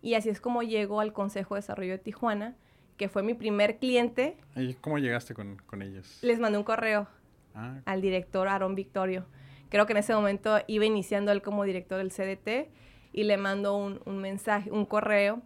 Y 0.00 0.14
así 0.14 0.30
es 0.30 0.40
como 0.40 0.62
llego 0.62 0.98
al 0.98 1.12
Consejo 1.12 1.56
de 1.56 1.58
Desarrollo 1.58 1.92
de 1.92 1.98
Tijuana, 1.98 2.56
que 2.96 3.08
fue 3.08 3.22
mi 3.22 3.34
primer 3.34 3.78
cliente. 3.78 4.36
¿Y 4.54 4.74
cómo 4.74 4.98
llegaste 4.98 5.34
con, 5.34 5.56
con 5.66 5.82
ellos? 5.82 6.18
Les 6.22 6.38
mandé 6.38 6.58
un 6.58 6.64
correo 6.64 7.08
ah. 7.54 7.80
al 7.84 8.00
director 8.00 8.48
Aaron 8.48 8.74
Victorio. 8.74 9.26
Creo 9.68 9.86
que 9.86 9.92
en 9.92 9.98
ese 9.98 10.14
momento 10.14 10.58
iba 10.66 10.84
iniciando 10.84 11.32
él 11.32 11.42
como 11.42 11.64
director 11.64 11.98
del 11.98 12.10
CDT 12.10 12.70
y 13.12 13.24
le 13.24 13.36
mando 13.36 13.76
un, 13.76 14.00
un 14.04 14.18
mensaje, 14.18 14.70
un 14.70 14.86
correo 14.86 15.42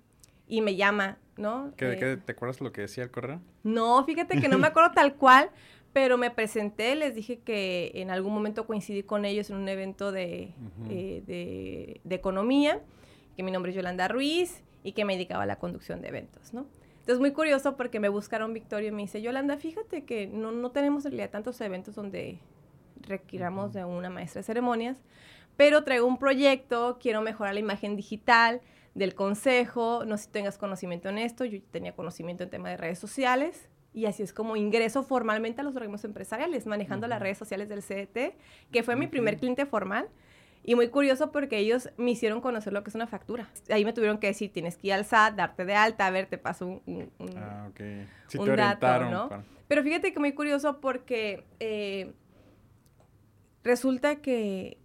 y 0.46 0.60
me 0.60 0.76
llama, 0.76 1.18
¿no? 1.36 1.72
¿Qué, 1.76 1.92
eh, 1.92 2.16
¿Te 2.16 2.32
acuerdas 2.32 2.60
lo 2.60 2.72
que 2.72 2.82
decía 2.82 3.04
el 3.04 3.10
correo? 3.10 3.40
No, 3.62 4.04
fíjate 4.04 4.40
que 4.40 4.48
no 4.48 4.58
me 4.58 4.66
acuerdo 4.68 4.90
tal 4.92 5.14
cual, 5.14 5.50
pero 5.92 6.18
me 6.18 6.30
presenté, 6.30 6.94
les 6.96 7.14
dije 7.14 7.38
que 7.38 7.92
en 7.94 8.10
algún 8.10 8.34
momento 8.34 8.66
coincidí 8.66 9.02
con 9.02 9.24
ellos 9.24 9.50
en 9.50 9.56
un 9.56 9.68
evento 9.68 10.12
de, 10.12 10.54
eh, 10.88 11.22
de, 11.26 12.00
de 12.02 12.14
economía, 12.14 12.80
que 13.36 13.42
mi 13.42 13.50
nombre 13.50 13.70
es 13.70 13.76
Yolanda 13.76 14.08
Ruiz 14.08 14.62
y 14.82 14.92
que 14.92 15.04
me 15.04 15.14
dedicaba 15.14 15.44
a 15.44 15.46
la 15.46 15.56
conducción 15.56 16.02
de 16.02 16.08
eventos, 16.08 16.52
¿no? 16.52 16.66
Entonces, 17.00 17.18
muy 17.18 17.32
curioso 17.32 17.76
porque 17.76 18.00
me 18.00 18.08
buscaron 18.08 18.52
Victoria 18.54 18.88
y 18.88 18.92
me 18.92 19.02
dice, 19.02 19.20
Yolanda, 19.20 19.56
fíjate 19.56 20.04
que 20.04 20.26
no, 20.26 20.52
no 20.52 20.70
tenemos 20.70 21.04
en 21.04 21.12
realidad 21.12 21.30
tantos 21.30 21.60
eventos 21.60 21.94
donde 21.94 22.38
requiramos 23.00 23.72
de 23.72 23.84
una 23.84 24.10
maestra 24.10 24.40
de 24.40 24.44
ceremonias, 24.44 25.02
pero 25.56 25.82
traigo 25.82 26.06
un 26.06 26.18
proyecto, 26.18 26.98
quiero 27.00 27.22
mejorar 27.22 27.54
la 27.54 27.60
imagen 27.60 27.96
digital 27.96 28.60
del 28.94 29.14
consejo, 29.14 30.04
no 30.04 30.16
sé 30.16 30.24
si 30.24 30.30
tengas 30.30 30.58
conocimiento 30.58 31.08
en 31.08 31.18
esto, 31.18 31.44
yo 31.44 31.60
tenía 31.70 31.94
conocimiento 31.94 32.44
en 32.44 32.50
tema 32.50 32.68
de 32.68 32.76
redes 32.76 32.98
sociales, 32.98 33.68
y 33.92 34.06
así 34.06 34.22
es 34.22 34.32
como 34.32 34.56
ingreso 34.56 35.02
formalmente 35.02 35.60
a 35.60 35.64
los 35.64 35.74
organismos 35.74 36.04
empresariales, 36.04 36.66
manejando 36.66 37.08
las 37.08 37.20
redes 37.20 37.38
sociales 37.38 37.68
del 37.68 37.82
CDT, 37.82 38.36
que 38.70 38.82
fue 38.82 38.94
mi 38.94 39.08
primer 39.08 39.36
cliente 39.36 39.66
formal. 39.66 40.08
Y 40.62 40.74
muy 40.74 40.88
curioso 40.88 41.32
porque 41.32 41.58
ellos 41.58 41.90
me 41.96 42.10
hicieron 42.10 42.40
conocer 42.40 42.72
lo 42.72 42.82
que 42.82 42.90
es 42.90 42.94
una 42.94 43.06
factura. 43.06 43.48
Ahí 43.70 43.84
me 43.84 43.92
tuvieron 43.92 44.18
que 44.18 44.26
decir, 44.26 44.52
tienes 44.52 44.76
que 44.76 44.88
ir 44.88 44.92
al 44.92 45.04
SAT, 45.04 45.34
darte 45.34 45.64
de 45.64 45.74
alta, 45.74 46.06
a 46.06 46.10
ver, 46.10 46.26
te 46.26 46.36
paso 46.36 46.82
un, 46.86 47.10
ah, 47.36 47.68
okay. 47.70 48.06
un 48.38 48.56
dato, 48.56 49.10
¿no? 49.10 49.30
Pero 49.68 49.82
fíjate 49.82 50.12
que 50.12 50.18
muy 50.18 50.32
curioso 50.32 50.80
porque 50.80 51.44
eh, 51.60 52.12
resulta 53.62 54.16
que 54.16 54.78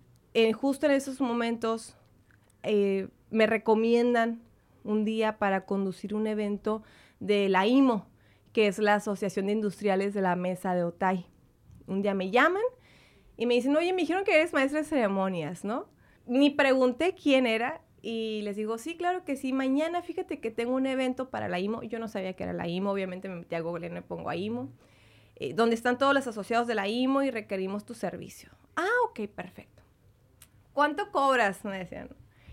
justo 0.54 0.86
en 0.86 0.94
esos 0.94 1.20
momentos 1.20 1.98
eh, 2.64 3.10
me 3.30 3.48
recomiendan 3.48 4.42
un 4.84 5.04
día 5.04 5.38
para 5.38 5.66
conducir 5.66 6.14
un 6.14 6.28
evento 6.28 6.84
de 7.20 7.50
la 7.50 7.66
IMO, 7.66 8.08
que 8.54 8.68
es 8.68 8.80
la 8.80 8.96
Asociación 8.96 9.48
de 9.48 9.54
Industriales 9.54 10.14
de 10.14 10.22
la 10.22 10.36
Mesa 10.36 10.74
de 10.76 10.84
Otay. 10.84 11.26
Un 11.88 12.02
día 12.02 12.14
me 12.14 12.32
llaman 12.32 12.64
y 13.38 13.46
me 13.46 13.56
dicen, 13.56 13.76
oye, 13.76 13.94
me 13.94 14.02
dijeron 14.02 14.24
que 14.24 14.36
eres 14.36 14.54
maestra 14.54 14.80
de 14.80 14.86
ceremonias, 14.86 15.64
¿no? 15.64 15.88
Ni 16.26 16.50
pregunté 16.50 17.16
quién 17.16 17.46
era 17.46 17.82
Y 18.02 18.42
les 18.44 18.56
digo, 18.56 18.78
sí, 18.78 18.98
claro 18.98 19.26
que 19.26 19.36
sí. 19.36 19.52
Mañana, 19.52 20.04
fíjate 20.04 20.40
que 20.40 20.52
tengo 20.52 20.76
un 20.76 20.86
evento 20.86 21.32
para 21.32 21.50
la 21.50 21.60
IMO. 21.60 21.82
Yo 21.82 21.98
no 21.98 22.08
sabía 22.08 22.34
que 22.34 22.44
era 22.44 22.54
la 22.54 22.68
IMO, 22.68 22.92
obviamente 22.92 23.28
me 23.28 23.38
metí 23.38 23.56
a 23.56 23.62
Google 23.62 23.88
y 23.88 23.90
me 23.90 24.04
pongo 24.04 24.30
a 24.30 24.36
IMO. 24.36 24.70
Eh, 25.38 25.54
donde 25.54 25.76
están 25.76 25.98
todos 25.98 26.14
los 26.14 26.28
asociados 26.28 26.68
de 26.68 26.76
la 26.76 26.88
IMO 26.88 27.24
y 27.24 27.32
requerimos 27.32 27.84
tu 27.84 27.94
servicio. 27.96 28.52
Ah, 28.76 28.88
ok, 29.10 29.28
perfecto. 29.28 29.82
¿Cuánto 30.72 31.12
cobras? 31.12 31.66
Me 31.66 31.80
decían. 31.80 32.10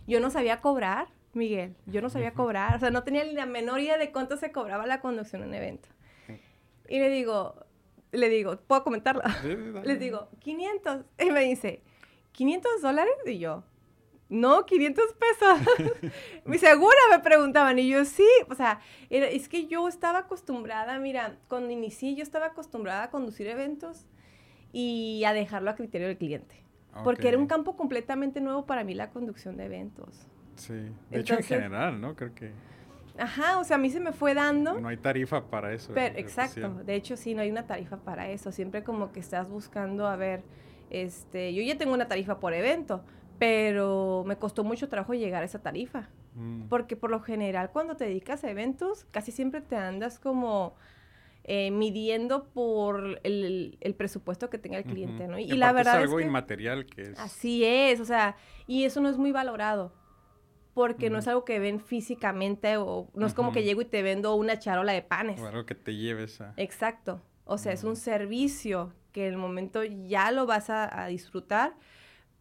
Yo 0.06 0.20
no 0.20 0.30
sabía 0.30 0.60
cobrar, 0.60 1.08
Miguel. 1.34 1.76
Yo 1.86 2.00
no 2.00 2.08
sabía 2.08 2.32
cobrar. 2.32 2.74
O 2.76 2.80
sea, 2.80 2.90
no 2.90 3.04
tenía 3.04 3.24
ni 3.24 3.32
la 3.32 3.46
menor 3.46 3.80
idea 3.80 3.98
de 3.98 4.10
cuánto 4.10 4.36
se 4.36 4.52
cobraba 4.52 4.86
la 4.86 5.00
conducción 5.00 5.42
en 5.42 5.48
un 5.48 5.54
evento. 5.54 5.88
Y 6.88 6.98
le 6.98 7.10
digo, 7.10 7.66
le 8.12 8.28
digo, 8.28 8.56
¿puedo 8.66 8.84
comentarla? 8.84 9.24
Les 9.84 9.98
digo, 9.98 10.28
500. 10.40 11.04
Y 11.18 11.30
me 11.30 11.40
dice, 11.40 11.82
¿500 12.34 12.80
dólares? 12.80 13.14
Y 13.26 13.38
yo, 13.38 13.64
no, 14.32 14.64
500 14.64 15.04
pesos. 15.14 16.12
¿Mi 16.46 16.56
segura? 16.56 16.96
Me 17.10 17.18
preguntaban. 17.18 17.78
Y 17.78 17.88
yo, 17.88 18.04
sí. 18.04 18.28
O 18.48 18.54
sea, 18.54 18.80
es 19.10 19.48
que 19.48 19.66
yo 19.66 19.88
estaba 19.88 20.20
acostumbrada, 20.20 20.98
mira, 20.98 21.36
cuando 21.48 21.70
inicié, 21.70 22.14
yo 22.14 22.22
estaba 22.22 22.46
acostumbrada 22.46 23.04
a 23.04 23.10
conducir 23.10 23.46
eventos 23.46 24.06
y 24.72 25.22
a 25.24 25.34
dejarlo 25.34 25.70
a 25.70 25.74
criterio 25.74 26.08
del 26.08 26.16
cliente. 26.16 26.62
Porque 27.04 27.28
era 27.28 27.38
un 27.38 27.46
campo 27.46 27.76
completamente 27.76 28.40
nuevo 28.40 28.66
para 28.66 28.84
mí 28.84 28.94
la 28.94 29.10
conducción 29.10 29.56
de 29.56 29.66
eventos. 29.66 30.26
Sí. 30.56 30.74
De 31.10 31.20
hecho, 31.20 31.34
en 31.34 31.42
general, 31.42 32.00
¿no? 32.00 32.16
Creo 32.16 32.34
que... 32.34 32.52
Ajá, 33.18 33.58
o 33.58 33.64
sea, 33.64 33.76
a 33.76 33.78
mí 33.78 33.90
se 33.90 34.00
me 34.00 34.12
fue 34.12 34.34
dando. 34.34 34.80
No 34.80 34.88
hay 34.88 34.96
tarifa 34.96 35.44
para 35.46 35.72
eso. 35.72 35.92
Pero, 35.94 36.18
exacto. 36.18 36.82
De 36.84 36.94
hecho, 36.94 37.16
sí, 37.16 37.34
no 37.34 37.42
hay 37.42 37.50
una 37.50 37.66
tarifa 37.66 37.98
para 37.98 38.28
eso. 38.30 38.52
Siempre 38.52 38.82
como 38.82 39.12
que 39.12 39.20
estás 39.20 39.48
buscando, 39.48 40.06
a 40.06 40.16
ver, 40.16 40.42
este, 40.90 41.54
yo 41.54 41.62
ya 41.62 41.76
tengo 41.76 41.94
una 41.94 42.08
tarifa 42.08 42.40
por 42.40 42.54
evento, 42.54 43.04
pero 43.38 44.24
me 44.26 44.36
costó 44.36 44.64
mucho 44.64 44.88
trabajo 44.88 45.14
llegar 45.14 45.42
a 45.42 45.46
esa 45.46 45.60
tarifa. 45.60 46.08
Mm. 46.34 46.68
Porque 46.68 46.96
por 46.96 47.10
lo 47.10 47.20
general 47.20 47.70
cuando 47.70 47.96
te 47.96 48.04
dedicas 48.04 48.44
a 48.44 48.50
eventos, 48.50 49.06
casi 49.10 49.32
siempre 49.32 49.60
te 49.60 49.76
andas 49.76 50.18
como 50.18 50.74
eh, 51.44 51.70
midiendo 51.70 52.44
por 52.44 53.20
el, 53.24 53.94
presupuesto 53.98 54.48
que 54.48 54.58
tenga 54.58 54.78
el 54.78 54.84
cliente, 54.84 55.26
¿no? 55.26 55.38
Y, 55.38 55.48
la 55.48 55.72
verdad 55.72 55.96
es 55.96 56.02
algo 56.02 56.20
inmaterial 56.20 56.86
que 56.86 57.02
es... 57.02 57.18
Así 57.18 57.64
es, 57.64 58.00
o 58.00 58.04
sea, 58.04 58.36
y 58.66 58.84
eso 58.84 59.00
no 59.00 59.08
es 59.08 59.18
muy 59.18 59.32
valorado. 59.32 59.92
Porque 60.74 61.10
no 61.10 61.18
es 61.18 61.28
algo 61.28 61.44
que 61.44 61.58
ven 61.58 61.80
físicamente 61.80 62.78
o 62.78 63.10
no 63.14 63.26
es 63.26 63.34
como 63.34 63.52
que 63.52 63.62
llego 63.62 63.82
y 63.82 63.84
te 63.84 64.02
vendo 64.02 64.34
una 64.34 64.58
charola 64.58 64.92
de 64.92 65.02
panes. 65.02 65.40
O 65.40 65.46
algo 65.46 65.66
que 65.66 65.74
te 65.74 65.94
lleves 65.96 66.40
a... 66.40 66.54
Exacto. 66.56 67.20
O 67.44 67.58
sea, 67.58 67.72
es 67.72 67.84
un 67.84 67.96
servicio 67.96 68.94
que 69.12 69.26
en 69.26 69.34
el 69.34 69.38
momento 69.38 69.84
ya 69.84 70.30
lo 70.30 70.46
vas 70.46 70.70
a 70.70 71.06
disfrutar 71.08 71.74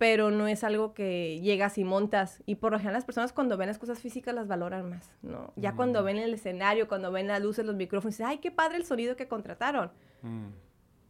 pero 0.01 0.31
no 0.31 0.47
es 0.47 0.63
algo 0.63 0.95
que 0.95 1.39
llegas 1.41 1.77
y 1.77 1.83
montas. 1.83 2.41
Y 2.47 2.55
por 2.55 2.71
lo 2.71 2.79
general 2.79 2.95
las 2.95 3.05
personas 3.05 3.33
cuando 3.33 3.55
ven 3.55 3.67
las 3.67 3.77
cosas 3.77 3.99
físicas 3.99 4.33
las 4.33 4.47
valoran 4.47 4.89
más, 4.89 5.11
¿no? 5.21 5.53
Ya 5.55 5.75
cuando 5.75 6.01
mm. 6.01 6.05
ven 6.05 6.17
el 6.17 6.33
escenario, 6.33 6.87
cuando 6.87 7.11
ven 7.11 7.27
las 7.27 7.39
luces, 7.39 7.63
los 7.67 7.75
micrófonos, 7.75 8.15
dicen, 8.15 8.25
ay, 8.25 8.39
qué 8.39 8.49
padre 8.49 8.77
el 8.77 8.85
sonido 8.85 9.15
que 9.15 9.27
contrataron, 9.27 9.91
mm. 10.23 10.47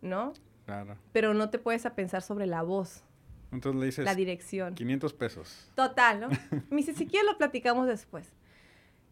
¿no? 0.02 0.34
Claro. 0.66 0.98
Pero 1.14 1.34
no 1.34 1.50
te 1.50 1.58
puedes 1.58 1.86
a 1.86 1.96
pensar 1.96 2.22
sobre 2.22 2.48
la 2.48 2.64
voz. 2.64 3.06
Entonces 3.52 3.80
le 3.80 3.86
dices... 3.86 4.06
La 4.06 4.16
dirección. 4.16 4.76
500 4.76 5.14
pesos. 5.14 5.72
Total, 5.76 6.20
¿no? 6.20 6.30
Me 6.70 6.78
dice, 6.78 6.94
si 6.94 7.06
quieres 7.06 7.30
lo 7.30 7.38
platicamos 7.38 7.88
después. 7.88 8.34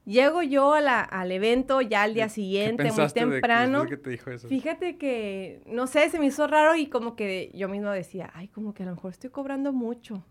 Llego 0.05 0.41
yo 0.41 0.73
al 0.73 1.31
evento 1.31 1.81
ya 1.81 2.01
al 2.01 2.15
día 2.15 2.29
siguiente, 2.29 2.91
muy 2.91 3.07
temprano. 3.09 3.85
De, 3.85 3.97
te 3.97 4.09
dijo 4.09 4.31
eso? 4.31 4.47
Fíjate 4.47 4.97
que, 4.97 5.61
no 5.67 5.85
sé, 5.85 6.09
se 6.09 6.17
me 6.19 6.25
hizo 6.25 6.47
raro 6.47 6.75
y 6.75 6.87
como 6.87 7.15
que 7.15 7.51
yo 7.53 7.69
mismo 7.69 7.91
decía, 7.91 8.31
ay, 8.33 8.47
como 8.47 8.73
que 8.73 8.83
a 8.83 8.85
lo 8.87 8.95
mejor 8.95 9.11
estoy 9.11 9.29
cobrando 9.29 9.71
mucho. 9.71 10.23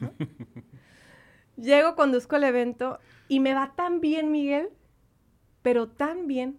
Llego, 1.56 1.94
conduzco 1.94 2.34
el 2.34 2.44
evento 2.44 2.98
y 3.28 3.38
me 3.38 3.54
va 3.54 3.74
tan 3.76 4.00
bien, 4.00 4.32
Miguel, 4.32 4.70
pero 5.62 5.88
tan 5.88 6.26
bien. 6.26 6.58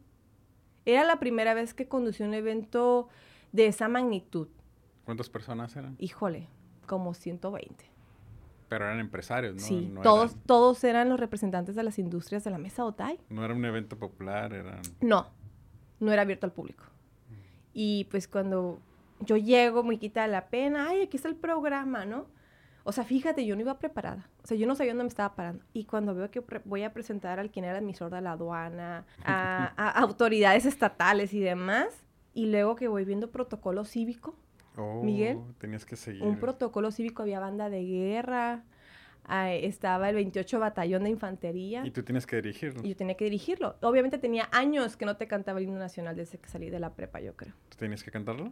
Era 0.86 1.04
la 1.04 1.20
primera 1.20 1.54
vez 1.54 1.74
que 1.74 1.88
conducí 1.88 2.24
un 2.24 2.34
evento 2.34 3.10
de 3.52 3.68
esa 3.68 3.90
magnitud. 3.90 4.48
¿Cuántas 5.04 5.30
personas 5.30 5.76
eran? 5.76 5.96
Híjole, 6.00 6.48
como 6.86 7.14
120. 7.14 7.86
Pero 8.68 8.86
eran 8.86 9.00
empresarios, 9.00 9.56
¿no? 9.56 9.62
Sí, 9.62 9.94
todos, 10.02 10.36
todos 10.46 10.84
eran 10.84 11.10
los 11.10 11.20
representantes 11.20 11.76
de 11.76 11.84
las 11.84 12.00
industrias 12.00 12.44
de 12.44 12.52
la 12.52 12.58
mesa 12.58 12.84
OTAI. 12.84 13.20
No 13.30 13.46
era 13.46 13.54
un 13.54 13.64
evento 13.64 13.98
popular, 13.98 14.54
eran... 14.54 14.82
No, 15.02 15.28
no 16.00 16.12
era 16.12 16.24
abierto 16.24 16.46
al 16.46 16.52
público. 16.52 16.84
Y 17.74 18.06
pues 18.06 18.28
cuando 18.28 18.80
yo 19.20 19.38
llego, 19.38 19.84
me 19.84 20.00
quita 20.00 20.26
la 20.28 20.48
pena, 20.48 20.90
ay, 20.90 21.02
aquí 21.02 21.18
está 21.18 21.30
el 21.30 21.36
programa, 21.36 22.06
¿no? 22.06 22.28
O 22.84 22.92
sea, 22.92 23.04
fíjate, 23.04 23.46
yo 23.46 23.56
no 23.56 23.62
iba 23.62 23.80
preparada. 23.80 24.30
O 24.44 24.48
sea, 24.48 24.58
yo 24.58 24.68
no 24.68 24.76
sabía 24.76 24.94
dónde 24.94 25.06
me 25.06 25.10
estaba 25.10 25.36
parando. 25.36 25.64
Y 25.74 25.86
cuando 25.86 26.14
veo 26.14 26.30
que 26.30 26.44
voy 26.66 26.84
a 26.84 26.94
presentar 26.94 27.40
al 27.40 27.50
quien 27.50 27.66
era 27.66 27.78
administrador 27.78 28.14
de 28.14 28.22
la 28.22 28.34
aduana, 28.34 29.06
a, 29.24 29.74
a 29.78 29.90
autoridades 30.02 30.66
estatales 30.66 31.34
y 31.34 31.40
demás, 31.40 32.06
y 32.34 32.48
luego 32.48 32.76
que 32.76 32.88
voy 32.88 33.04
viendo 33.06 33.32
protocolo 33.32 33.86
cívico, 33.86 34.36
Oh, 34.78 35.02
Miguel. 35.04 35.40
Tenías 35.58 35.86
que 35.86 35.96
seguir. 35.96 36.24
Un 36.24 36.40
protocolo 36.40 36.92
cívico, 36.92 37.24
había 37.24 37.40
banda 37.40 37.70
de 37.70 37.84
guerra, 37.84 38.64
ah, 39.26 39.54
estaba 39.54 40.10
el 40.10 40.16
28 40.16 40.60
Batallón 40.60 41.04
de 41.04 41.10
Infantería. 41.10 41.86
Y 41.86 41.92
tú 41.92 42.04
tienes 42.04 42.26
que 42.26 42.38
dirigirlo. 42.38 42.82
Y 42.84 42.90
yo 42.90 42.96
tenía 42.96 43.16
que 43.16 43.26
dirigirlo. 43.26 43.76
Obviamente 43.82 44.18
tenía 44.18 44.50
años 44.52 44.98
que 44.98 45.06
no 45.06 45.18
te 45.18 45.28
cantaba 45.28 45.60
el 45.60 45.66
himno 45.66 45.80
nacional 45.80 46.16
desde 46.16 46.38
que 46.38 46.50
salí 46.50 46.70
de 46.70 46.80
la 46.80 46.94
prepa, 46.94 47.20
yo 47.20 47.36
creo. 47.36 47.54
¿Tú 47.70 47.78
tenías 47.78 48.04
que 48.04 48.12
cantarlo? 48.12 48.52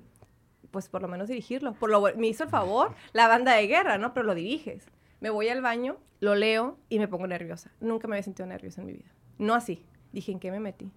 Pues 0.71 0.89
por 0.89 1.01
lo 1.01 1.07
menos 1.07 1.27
dirigirlo. 1.27 1.73
Por 1.73 1.89
lo, 1.89 2.01
me 2.15 2.27
hizo 2.27 2.43
el 2.43 2.49
favor 2.49 2.95
la 3.11 3.27
banda 3.27 3.55
de 3.55 3.67
guerra, 3.67 3.97
¿no? 3.97 4.13
Pero 4.13 4.25
lo 4.25 4.35
diriges. 4.35 4.87
Me 5.19 5.29
voy 5.29 5.47
al 5.49 5.61
baño, 5.61 5.97
lo 6.19 6.35
leo 6.35 6.77
y 6.89 6.99
me 6.99 7.07
pongo 7.07 7.27
nerviosa. 7.27 7.71
Nunca 7.79 8.07
me 8.07 8.15
había 8.15 8.23
sentido 8.23 8.47
nerviosa 8.47 8.81
en 8.81 8.87
mi 8.87 8.93
vida. 8.93 9.11
No 9.37 9.53
así. 9.53 9.85
Dije, 10.11 10.31
¿en 10.31 10.39
qué 10.39 10.51
me 10.51 10.59
metí? 10.59 10.91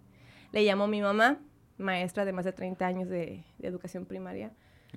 Le 0.53 0.63
llamo 0.65 0.85
a 0.85 0.89
mi 0.89 1.01
mamá, 1.01 1.39
maestra 1.79 2.25
de 2.25 2.33
más 2.33 2.45
de 2.45 2.53
30 2.53 2.87
años 2.87 3.09
de 3.09 3.45
educación 3.61 4.07
primaria 4.07 4.53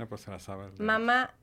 pues 0.08 0.28
la 0.28 0.40
Mamá, 0.80 1.34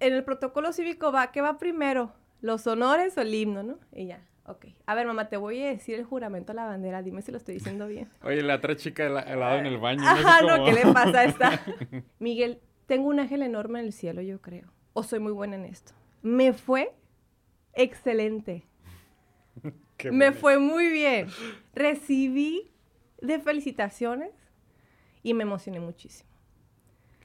en 0.00 0.12
el 0.14 0.24
protocolo 0.24 0.72
cívico 0.72 1.12
va, 1.12 1.30
¿qué 1.32 1.40
va 1.40 1.58
primero? 1.58 2.12
¿Los 2.40 2.66
honores 2.66 3.16
o 3.16 3.20
el 3.20 3.34
himno, 3.34 3.62
no? 3.62 3.78
Y 3.92 4.06
ya, 4.06 4.26
ok. 4.44 4.66
A 4.86 4.94
ver, 4.94 5.06
mamá, 5.06 5.28
te 5.28 5.36
voy 5.36 5.62
a 5.62 5.68
decir 5.68 5.94
el 5.96 6.04
juramento 6.04 6.52
a 6.52 6.54
la 6.54 6.64
bandera, 6.66 7.02
dime 7.02 7.22
si 7.22 7.32
lo 7.32 7.38
estoy 7.38 7.54
diciendo 7.54 7.86
bien. 7.86 8.08
Oye, 8.22 8.42
la 8.42 8.56
otra 8.56 8.76
chica 8.76 9.06
al 9.06 9.40
lado 9.40 9.58
en 9.58 9.66
el 9.66 9.78
baño. 9.78 10.02
Ajá, 10.06 10.42
no, 10.42 10.64
¿qué 10.64 10.72
le 10.72 10.92
pasa 10.92 11.20
a 11.20 11.24
esta? 11.24 11.60
Miguel, 12.18 12.60
tengo 12.86 13.08
un 13.08 13.20
ángel 13.20 13.42
enorme 13.42 13.80
en 13.80 13.86
el 13.86 13.92
cielo, 13.92 14.22
yo 14.22 14.40
creo. 14.40 14.72
O 14.92 15.02
soy 15.02 15.18
muy 15.18 15.32
buena 15.32 15.56
en 15.56 15.64
esto. 15.64 15.92
Me 16.22 16.52
fue 16.52 16.92
excelente. 17.74 18.64
Me 20.10 20.32
fue 20.32 20.58
muy 20.58 20.88
bien. 20.88 21.28
Recibí 21.74 22.70
de 23.20 23.38
felicitaciones 23.38 24.32
y 25.22 25.34
me 25.34 25.42
emocioné 25.42 25.80
muchísimo. 25.80 26.30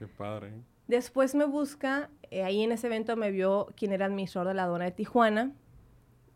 Qué 0.02 0.08
padre. 0.08 0.52
Después 0.88 1.36
me 1.36 1.44
busca, 1.44 2.10
eh, 2.32 2.42
ahí 2.42 2.64
en 2.64 2.72
ese 2.72 2.88
evento 2.88 3.14
me 3.14 3.30
vio 3.30 3.68
quien 3.76 3.92
era 3.92 4.06
administrador 4.06 4.48
de 4.48 4.54
la 4.54 4.64
aduana 4.64 4.86
de 4.86 4.90
Tijuana, 4.90 5.52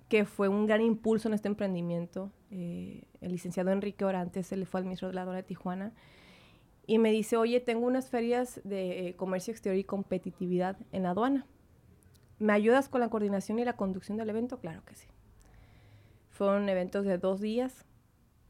que 0.08 0.24
fue 0.24 0.46
un 0.46 0.66
gran 0.66 0.82
impulso 0.82 1.26
en 1.26 1.34
este 1.34 1.48
emprendimiento. 1.48 2.30
Eh, 2.52 3.02
el 3.20 3.32
licenciado 3.32 3.72
Enrique 3.72 4.04
Orantes, 4.04 4.52
él 4.52 4.64
fue 4.66 4.78
administrador 4.78 5.14
de 5.14 5.16
la 5.16 5.22
aduana 5.22 5.38
de 5.38 5.42
Tijuana. 5.42 5.92
Y 6.86 6.98
me 6.98 7.10
dice, 7.10 7.36
oye, 7.36 7.58
tengo 7.58 7.84
unas 7.88 8.08
ferias 8.08 8.60
de 8.62 9.08
eh, 9.08 9.16
comercio 9.16 9.50
exterior 9.50 9.80
y 9.80 9.82
competitividad 9.82 10.76
en 10.92 11.02
la 11.02 11.10
aduana. 11.10 11.44
¿Me 12.38 12.52
ayudas 12.52 12.88
con 12.88 13.00
la 13.00 13.10
coordinación 13.10 13.58
y 13.58 13.64
la 13.64 13.74
conducción 13.74 14.16
del 14.16 14.30
evento? 14.30 14.60
Claro 14.60 14.84
que 14.84 14.94
sí. 14.94 15.08
Fueron 16.30 16.68
eventos 16.68 17.04
de 17.04 17.18
dos 17.18 17.40
días, 17.40 17.84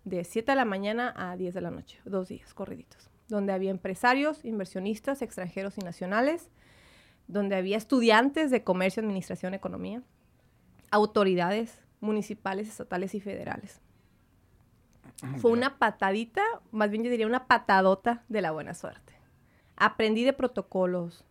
de 0.04 0.25
7 0.25 0.52
de 0.52 0.56
la 0.56 0.66
mañana 0.66 1.14
a 1.16 1.38
10 1.38 1.54
de 1.54 1.61
la 1.62 1.70
noche, 1.70 2.00
dos 2.04 2.28
días 2.28 2.52
corriditos 2.52 3.08
donde 3.28 3.52
había 3.52 3.71
empresarios, 3.71 4.45
inversionistas 4.45 5.23
extranjeros 5.23 5.78
y 5.78 5.80
nacionales, 5.80 6.50
donde 7.28 7.56
había 7.56 7.76
estudiantes 7.76 8.50
de 8.50 8.62
comercio, 8.62 9.02
administración, 9.02 9.54
economía, 9.54 10.02
autoridades 10.90 11.80
municipales, 12.00 12.68
estatales 12.68 13.14
y 13.14 13.21
federales. 13.21 13.80
Ah, 15.23 15.35
Fue 15.38 15.50
una 15.50 15.78
patadita, 15.78 16.42
más 16.71 16.90
bien 16.90 17.02
yo 17.02 17.11
diría 17.11 17.26
una 17.26 17.47
patadota 17.47 18.25
de 18.28 18.42
la 18.42 18.52
buena 18.52 18.75
suerte. 18.75 19.14
Aprendí 19.76 20.25
de 20.25 20.33
protocolos, 20.33 21.25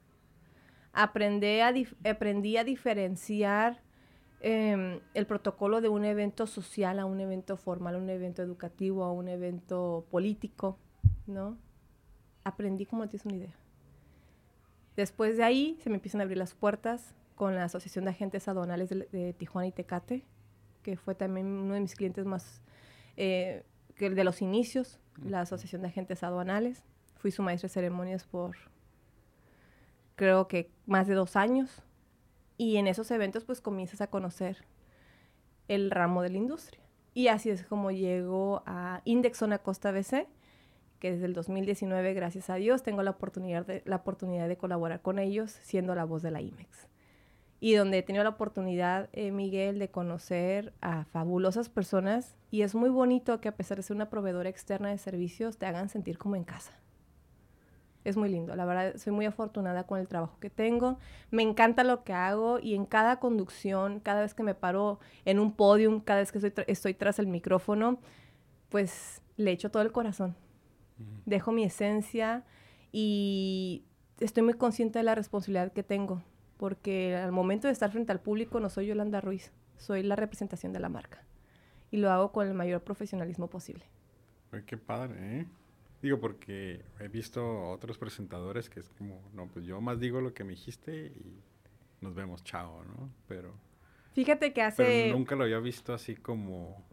aprendí 0.94 1.60
a, 1.60 1.74
aprendí 2.10 2.58
a 2.58 2.64
diferenciar 2.64 3.82
em, 4.42 5.00
el 5.14 5.26
protocolo 5.26 5.82
de 5.82 5.90
un 5.90 6.06
evento 6.06 6.48
social 6.48 7.00
a 7.00 7.06
un 7.06 7.20
evento 7.20 7.58
formal, 7.58 7.96
a 7.96 7.98
un 7.98 8.10
evento 8.10 8.42
educativo, 8.42 9.04
a 9.04 9.12
un 9.12 9.28
evento 9.28 10.06
político, 10.12 10.78
¿no? 11.28 11.58
Aprendí 12.46 12.86
como 12.86 13.10
tienes 13.10 13.26
una 13.26 13.36
idea. 13.36 13.56
Después 14.96 15.36
de 15.36 15.44
ahí 15.44 15.78
se 15.82 15.90
me 15.90 15.96
empiezan 15.96 16.22
a 16.22 16.24
abrir 16.24 16.38
las 16.38 16.54
puertas 16.54 17.14
con 17.36 17.56
la 17.56 17.66
Asociación 17.66 18.06
de 18.06 18.12
Agentes 18.12 18.48
Aduanales 18.48 18.90
de, 18.90 19.36
Tijuana 19.38 19.68
y 19.68 19.72
Tecate, 19.74 20.24
que 20.82 20.96
fue 20.96 21.16
también 21.16 21.48
uno 21.48 21.74
de 21.74 21.82
mis 21.82 21.96
clientes 21.96 22.26
más, 22.26 22.62
eh, 23.18 23.64
que 23.96 24.10
de 24.10 24.24
los 24.24 24.42
inicios, 24.42 25.00
la 25.22 25.42
Asociación 25.42 25.82
de 25.82 25.90
Agentes 25.90 26.24
Aduanales. 26.24 26.84
Fui 27.18 27.32
su 27.32 27.44
maestra 27.44 27.68
de 27.68 27.74
ceremonias 27.74 28.24
por, 28.24 28.56
creo 30.16 30.48
que 30.48 30.72
más 30.86 31.08
de 31.08 31.16
dos 31.16 31.36
años. 31.36 31.84
Y 32.58 32.78
en 32.78 32.88
esos 32.88 33.12
eventos 33.12 33.44
pues 33.44 33.60
comienzas 33.60 34.00
a 34.00 34.08
conocer 34.08 34.64
el 35.68 35.92
ramo 35.92 36.22
de 36.22 36.30
la 36.30 36.38
industria. 36.38 36.82
Y 37.14 37.28
así 37.28 37.50
es 37.50 37.66
como 37.66 37.92
llego 37.92 38.64
a 38.66 39.02
Indexona 39.04 39.58
Costa 39.58 39.92
BC, 39.92 40.28
que 41.00 41.12
desde 41.12 41.26
el 41.26 41.34
2019, 41.34 42.14
gracias 42.14 42.50
a 42.50 42.56
Dios, 42.56 42.84
tengo 42.84 43.04
la 43.04 43.12
oportunidad 43.12 43.66
de, 43.66 43.82
la 43.86 43.98
oportunidad 43.98 44.48
de 44.48 44.58
colaborar 44.58 45.02
con 45.02 45.20
ellos 45.20 45.52
siendo 45.62 45.96
la 45.96 46.06
voz 46.06 46.22
de 46.22 46.32
la 46.32 46.42
IMEX. 46.42 46.88
Y 47.60 47.74
donde 47.74 48.00
he 48.00 48.04
tenido 48.04 48.24
la 48.24 48.32
oportunidad, 48.32 49.10
eh, 49.14 49.32
Miguel, 49.32 49.80
de 49.80 49.90
conocer 49.90 50.74
a 50.82 51.06
fabulosas 51.06 51.70
personas. 51.70 52.36
Y 52.52 52.62
es 52.62 52.76
muy 52.76 52.90
bonito 52.90 53.40
que 53.42 53.48
a 53.48 53.56
pesar 53.56 53.78
de 53.78 53.84
ser 53.84 53.96
una 53.96 54.10
proveedora 54.10 54.50
externa 54.50 54.90
de 54.90 54.98
servicios, 54.98 55.58
te 55.58 55.66
hagan 55.66 55.90
sentir 55.90 56.18
como 56.18 56.36
en 56.36 56.44
casa 56.44 56.74
es 58.06 58.16
muy 58.16 58.30
lindo. 58.30 58.56
La 58.56 58.66
verdad, 58.66 58.96
soy 58.98 59.12
muy 59.12 59.26
afortunada 59.26 59.86
con 59.86 60.00
el 60.00 60.08
trabajo 60.08 60.38
que 60.40 60.50
tengo. 60.50 60.98
Me 61.32 61.44
encanta 61.44 61.84
lo 61.84 62.04
que 62.04 62.14
hago 62.14 62.60
y 62.60 62.76
en 62.76 62.86
cada 62.86 63.20
conducción, 63.20 64.00
cada 64.00 64.22
vez 64.22 64.34
que 64.34 64.44
me 64.44 64.54
paro 64.54 65.00
en 65.26 65.40
un 65.40 65.52
podium, 65.52 66.00
cada 66.00 66.20
vez 66.20 66.32
que 66.32 66.54
estoy, 66.68 66.94
tras 66.94 67.20
el 67.20 67.28
micrófono, 67.28 68.00
pues 68.70 69.22
le 69.38 69.52
echo 69.52 69.72
todo 69.72 69.82
el 69.82 69.92
corazón. 69.92 70.36
Dejo 71.26 71.52
mi 71.52 71.64
esencia 71.64 72.46
y 72.92 73.84
estoy 74.20 74.44
muy 74.44 74.54
consciente 74.54 75.00
de 75.00 75.04
la 75.04 75.16
responsabilidad 75.16 75.74
que 75.74 75.84
tengo, 75.84 76.24
porque 76.58 77.16
al 77.16 77.32
momento 77.32 77.68
de 77.68 77.74
estar 77.74 77.92
frente 77.92 78.12
al 78.12 78.22
público 78.22 78.60
no 78.60 78.70
soy 78.70 78.88
Yolanda 78.88 79.22
Ruiz, 79.22 79.52
soy 79.78 80.04
la 80.04 80.16
representación 80.16 80.72
de 80.72 80.80
la 80.80 80.90
marca 80.90 81.24
y 81.92 81.98
lo 81.98 82.12
hago 82.12 82.32
con 82.32 82.48
el 82.48 82.54
mayor 82.54 82.82
profesionalismo 82.82 83.50
posible. 83.50 83.86
Ay, 84.52 84.64
qué 84.66 84.78
padre, 84.78 85.40
¿eh? 85.40 85.46
Digo, 86.02 86.20
porque 86.20 86.84
he 87.00 87.08
visto 87.08 87.70
otros 87.70 87.98
presentadores 87.98 88.70
que 88.70 88.80
es 88.80 88.90
como, 88.90 89.22
no, 89.34 89.48
pues 89.48 89.66
yo 89.66 89.82
más 89.82 90.00
digo 90.00 90.22
lo 90.22 90.34
que 90.34 90.44
me 90.44 90.52
dijiste 90.52 91.08
y 91.08 91.42
nos 92.02 92.14
vemos, 92.14 92.44
chao, 92.44 92.84
¿no? 92.84 93.10
Pero... 93.28 93.54
Fíjate 94.14 94.54
que 94.54 94.62
hace... 94.62 94.84
Pero 94.84 95.18
nunca 95.18 95.36
lo 95.36 95.44
había 95.44 95.60
visto 95.60 95.94
así 95.94 96.16
como... 96.16 96.86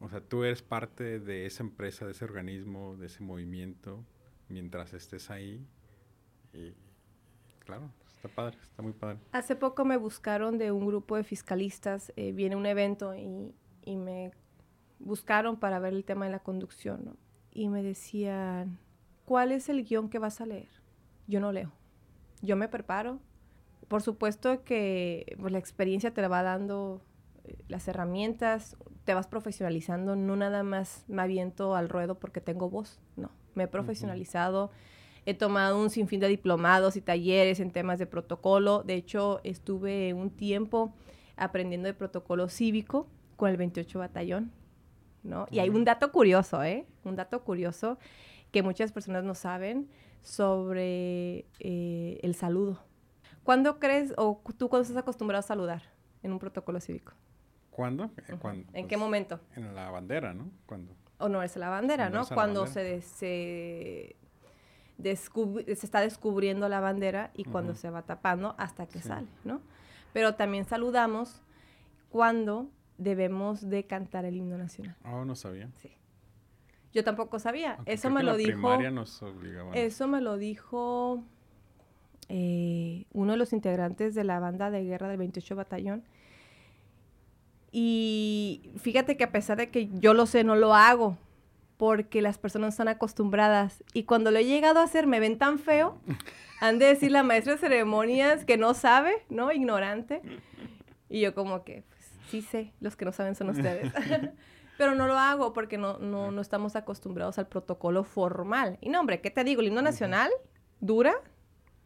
O 0.00 0.08
sea, 0.08 0.20
tú 0.20 0.44
eres 0.44 0.62
parte 0.62 1.20
de 1.20 1.46
esa 1.46 1.62
empresa, 1.62 2.04
de 2.04 2.12
ese 2.12 2.24
organismo, 2.24 2.96
de 2.96 3.06
ese 3.06 3.22
movimiento, 3.22 4.04
mientras 4.48 4.92
estés 4.92 5.30
ahí. 5.30 5.66
Y 6.52 6.74
claro, 7.60 7.90
está 8.06 8.28
padre, 8.28 8.58
está 8.60 8.82
muy 8.82 8.92
padre. 8.92 9.18
Hace 9.32 9.56
poco 9.56 9.84
me 9.84 9.96
buscaron 9.96 10.58
de 10.58 10.72
un 10.72 10.86
grupo 10.86 11.16
de 11.16 11.24
fiscalistas, 11.24 12.12
eh, 12.16 12.32
viene 12.32 12.56
un 12.56 12.66
evento 12.66 13.14
y, 13.14 13.54
y 13.82 13.96
me 13.96 14.32
buscaron 14.98 15.58
para 15.58 15.78
ver 15.78 15.94
el 15.94 16.04
tema 16.04 16.26
de 16.26 16.32
la 16.32 16.40
conducción, 16.40 17.04
¿no? 17.04 17.16
y 17.54 17.68
me 17.68 17.82
decían, 17.82 18.78
¿cuál 19.24 19.52
es 19.52 19.68
el 19.68 19.84
guion 19.84 20.10
que 20.10 20.18
vas 20.18 20.40
a 20.40 20.46
leer? 20.46 20.68
Yo 21.28 21.40
no 21.40 21.52
leo. 21.52 21.72
Yo 22.42 22.56
me 22.56 22.68
preparo. 22.68 23.20
Por 23.88 24.02
supuesto 24.02 24.64
que 24.64 25.36
pues, 25.40 25.52
la 25.52 25.58
experiencia 25.58 26.12
te 26.12 26.20
la 26.20 26.28
va 26.28 26.42
dando 26.42 27.00
las 27.68 27.88
herramientas, 27.88 28.76
te 29.04 29.14
vas 29.14 29.26
profesionalizando, 29.26 30.16
no 30.16 30.36
nada 30.36 30.62
más 30.62 31.04
me 31.08 31.22
aviento 31.22 31.74
al 31.74 31.88
ruedo 31.88 32.18
porque 32.18 32.40
tengo 32.40 32.70
voz, 32.70 33.00
no, 33.16 33.30
me 33.54 33.64
he 33.64 33.68
profesionalizado, 33.68 34.70
he 35.26 35.34
tomado 35.34 35.80
un 35.80 35.90
sinfín 35.90 36.20
de 36.20 36.28
diplomados 36.28 36.96
y 36.96 37.00
talleres 37.00 37.60
en 37.60 37.70
temas 37.70 37.98
de 37.98 38.06
protocolo, 38.06 38.82
de 38.82 38.94
hecho 38.94 39.40
estuve 39.44 40.14
un 40.14 40.30
tiempo 40.30 40.94
aprendiendo 41.36 41.86
de 41.86 41.94
protocolo 41.94 42.48
cívico 42.48 43.08
con 43.36 43.50
el 43.50 43.56
28 43.56 43.98
Batallón, 43.98 44.52
y 45.50 45.58
hay 45.58 45.70
un 45.70 45.84
dato 45.84 46.12
curioso, 46.12 46.62
¿eh? 46.62 46.86
Un 47.04 47.16
dato 47.16 47.42
curioso 47.44 47.98
que 48.50 48.62
muchas 48.62 48.92
personas 48.92 49.24
no 49.24 49.34
saben 49.34 49.88
sobre 50.20 51.46
eh, 51.60 52.18
el 52.22 52.34
saludo. 52.34 52.84
¿Cuándo 53.42 53.78
crees 53.78 54.12
o 54.16 54.42
tú 54.56 54.68
cuando 54.68 54.82
estás 54.82 54.98
acostumbrado 54.98 55.40
a 55.40 55.42
saludar 55.42 55.82
en 56.22 56.32
un 56.32 56.38
protocolo 56.38 56.80
cívico? 56.80 57.14
¿Cuándo? 57.74 58.04
¿En 58.04 58.86
qué 58.86 58.96
pues, 58.96 58.98
momento? 59.00 59.40
En 59.56 59.74
la 59.74 59.90
bandera, 59.90 60.32
¿no? 60.32 60.48
¿Cuándo? 60.64 60.94
O 61.18 61.28
no 61.28 61.42
es 61.42 61.56
la 61.56 61.70
bandera, 61.70 62.08
¿no? 62.08 62.24
Cuando 62.24 62.68
se, 62.68 63.02
se, 63.02 64.14
se, 65.02 65.72
está 65.72 66.00
descubriendo 66.00 66.68
la 66.68 66.78
bandera 66.78 67.32
y 67.34 67.42
cuando 67.42 67.74
se 67.74 67.90
va 67.90 68.02
tapando 68.02 68.54
hasta 68.58 68.86
que 68.86 69.00
sale, 69.00 69.26
¿no? 69.42 69.60
Pero 70.12 70.36
también 70.36 70.66
saludamos 70.66 71.42
cuando 72.10 72.68
debemos 72.96 73.68
de 73.68 73.86
cantar 73.86 74.24
el 74.24 74.36
himno 74.36 74.56
nacional. 74.56 74.94
Oh, 75.04 75.24
no 75.24 75.34
sabía. 75.34 75.68
Sí. 75.82 75.90
Yo 76.92 77.02
tampoco 77.02 77.40
sabía. 77.40 77.78
eso 77.86 78.08
me 78.08 78.22
lo 78.22 78.36
dijo. 78.36 78.72
Eso 79.72 80.06
me 80.06 80.20
lo 80.20 80.36
dijo 80.36 81.24
uno 82.28 83.32
de 83.32 83.36
los 83.36 83.52
integrantes 83.52 84.14
de 84.14 84.22
la 84.22 84.38
banda 84.38 84.70
de 84.70 84.84
guerra 84.84 85.08
del 85.08 85.18
28 85.18 85.56
Batallón. 85.56 86.04
Y 87.76 88.70
fíjate 88.76 89.16
que 89.16 89.24
a 89.24 89.32
pesar 89.32 89.56
de 89.56 89.68
que 89.68 89.88
yo 89.94 90.14
lo 90.14 90.26
sé, 90.26 90.44
no 90.44 90.54
lo 90.54 90.76
hago 90.76 91.18
porque 91.76 92.22
las 92.22 92.38
personas 92.38 92.74
están 92.74 92.86
acostumbradas. 92.86 93.82
Y 93.92 94.04
cuando 94.04 94.30
lo 94.30 94.38
he 94.38 94.44
llegado 94.44 94.78
a 94.78 94.84
hacer, 94.84 95.08
me 95.08 95.18
ven 95.18 95.38
tan 95.38 95.58
feo. 95.58 95.98
Han 96.60 96.78
de 96.78 96.86
decir 96.86 97.10
la 97.10 97.24
maestra 97.24 97.54
de 97.54 97.58
ceremonias 97.58 98.44
que 98.44 98.58
no 98.58 98.74
sabe, 98.74 99.24
¿no? 99.28 99.50
Ignorante. 99.50 100.22
Y 101.08 101.20
yo 101.20 101.34
como 101.34 101.64
que, 101.64 101.82
sí 102.28 102.42
sé, 102.42 102.72
los 102.78 102.94
que 102.94 103.06
no 103.06 103.10
saben 103.10 103.34
son 103.34 103.50
ustedes. 103.50 103.92
Pero 104.78 104.94
no 104.94 105.08
lo 105.08 105.18
hago 105.18 105.52
porque 105.52 105.76
no, 105.76 105.98
no, 105.98 106.30
no, 106.30 106.40
estamos 106.40 106.76
acostumbrados 106.76 107.40
al 107.40 107.48
protocolo 107.48 108.04
formal. 108.04 108.78
Y 108.82 108.88
no, 108.88 109.00
hombre, 109.00 109.20
¿qué 109.20 109.32
te 109.32 109.42
digo? 109.42 109.62
¿El 109.62 109.66
himno 109.66 109.82
nacional 109.82 110.30
dura? 110.78 111.12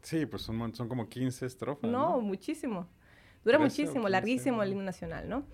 Sí, 0.02 0.26
pues 0.26 0.42
son, 0.42 0.74
son 0.74 0.86
como 0.86 1.08
15 1.08 1.46
estrofas. 1.46 1.90
No, 1.90 2.20
muchísimo. 2.20 2.86
Dura 3.42 3.58
muchísimo, 3.58 4.06
larguísimo 4.06 4.62
el 4.62 4.72
himno 4.72 4.84
nacional, 4.84 5.30
¿no? 5.30 5.46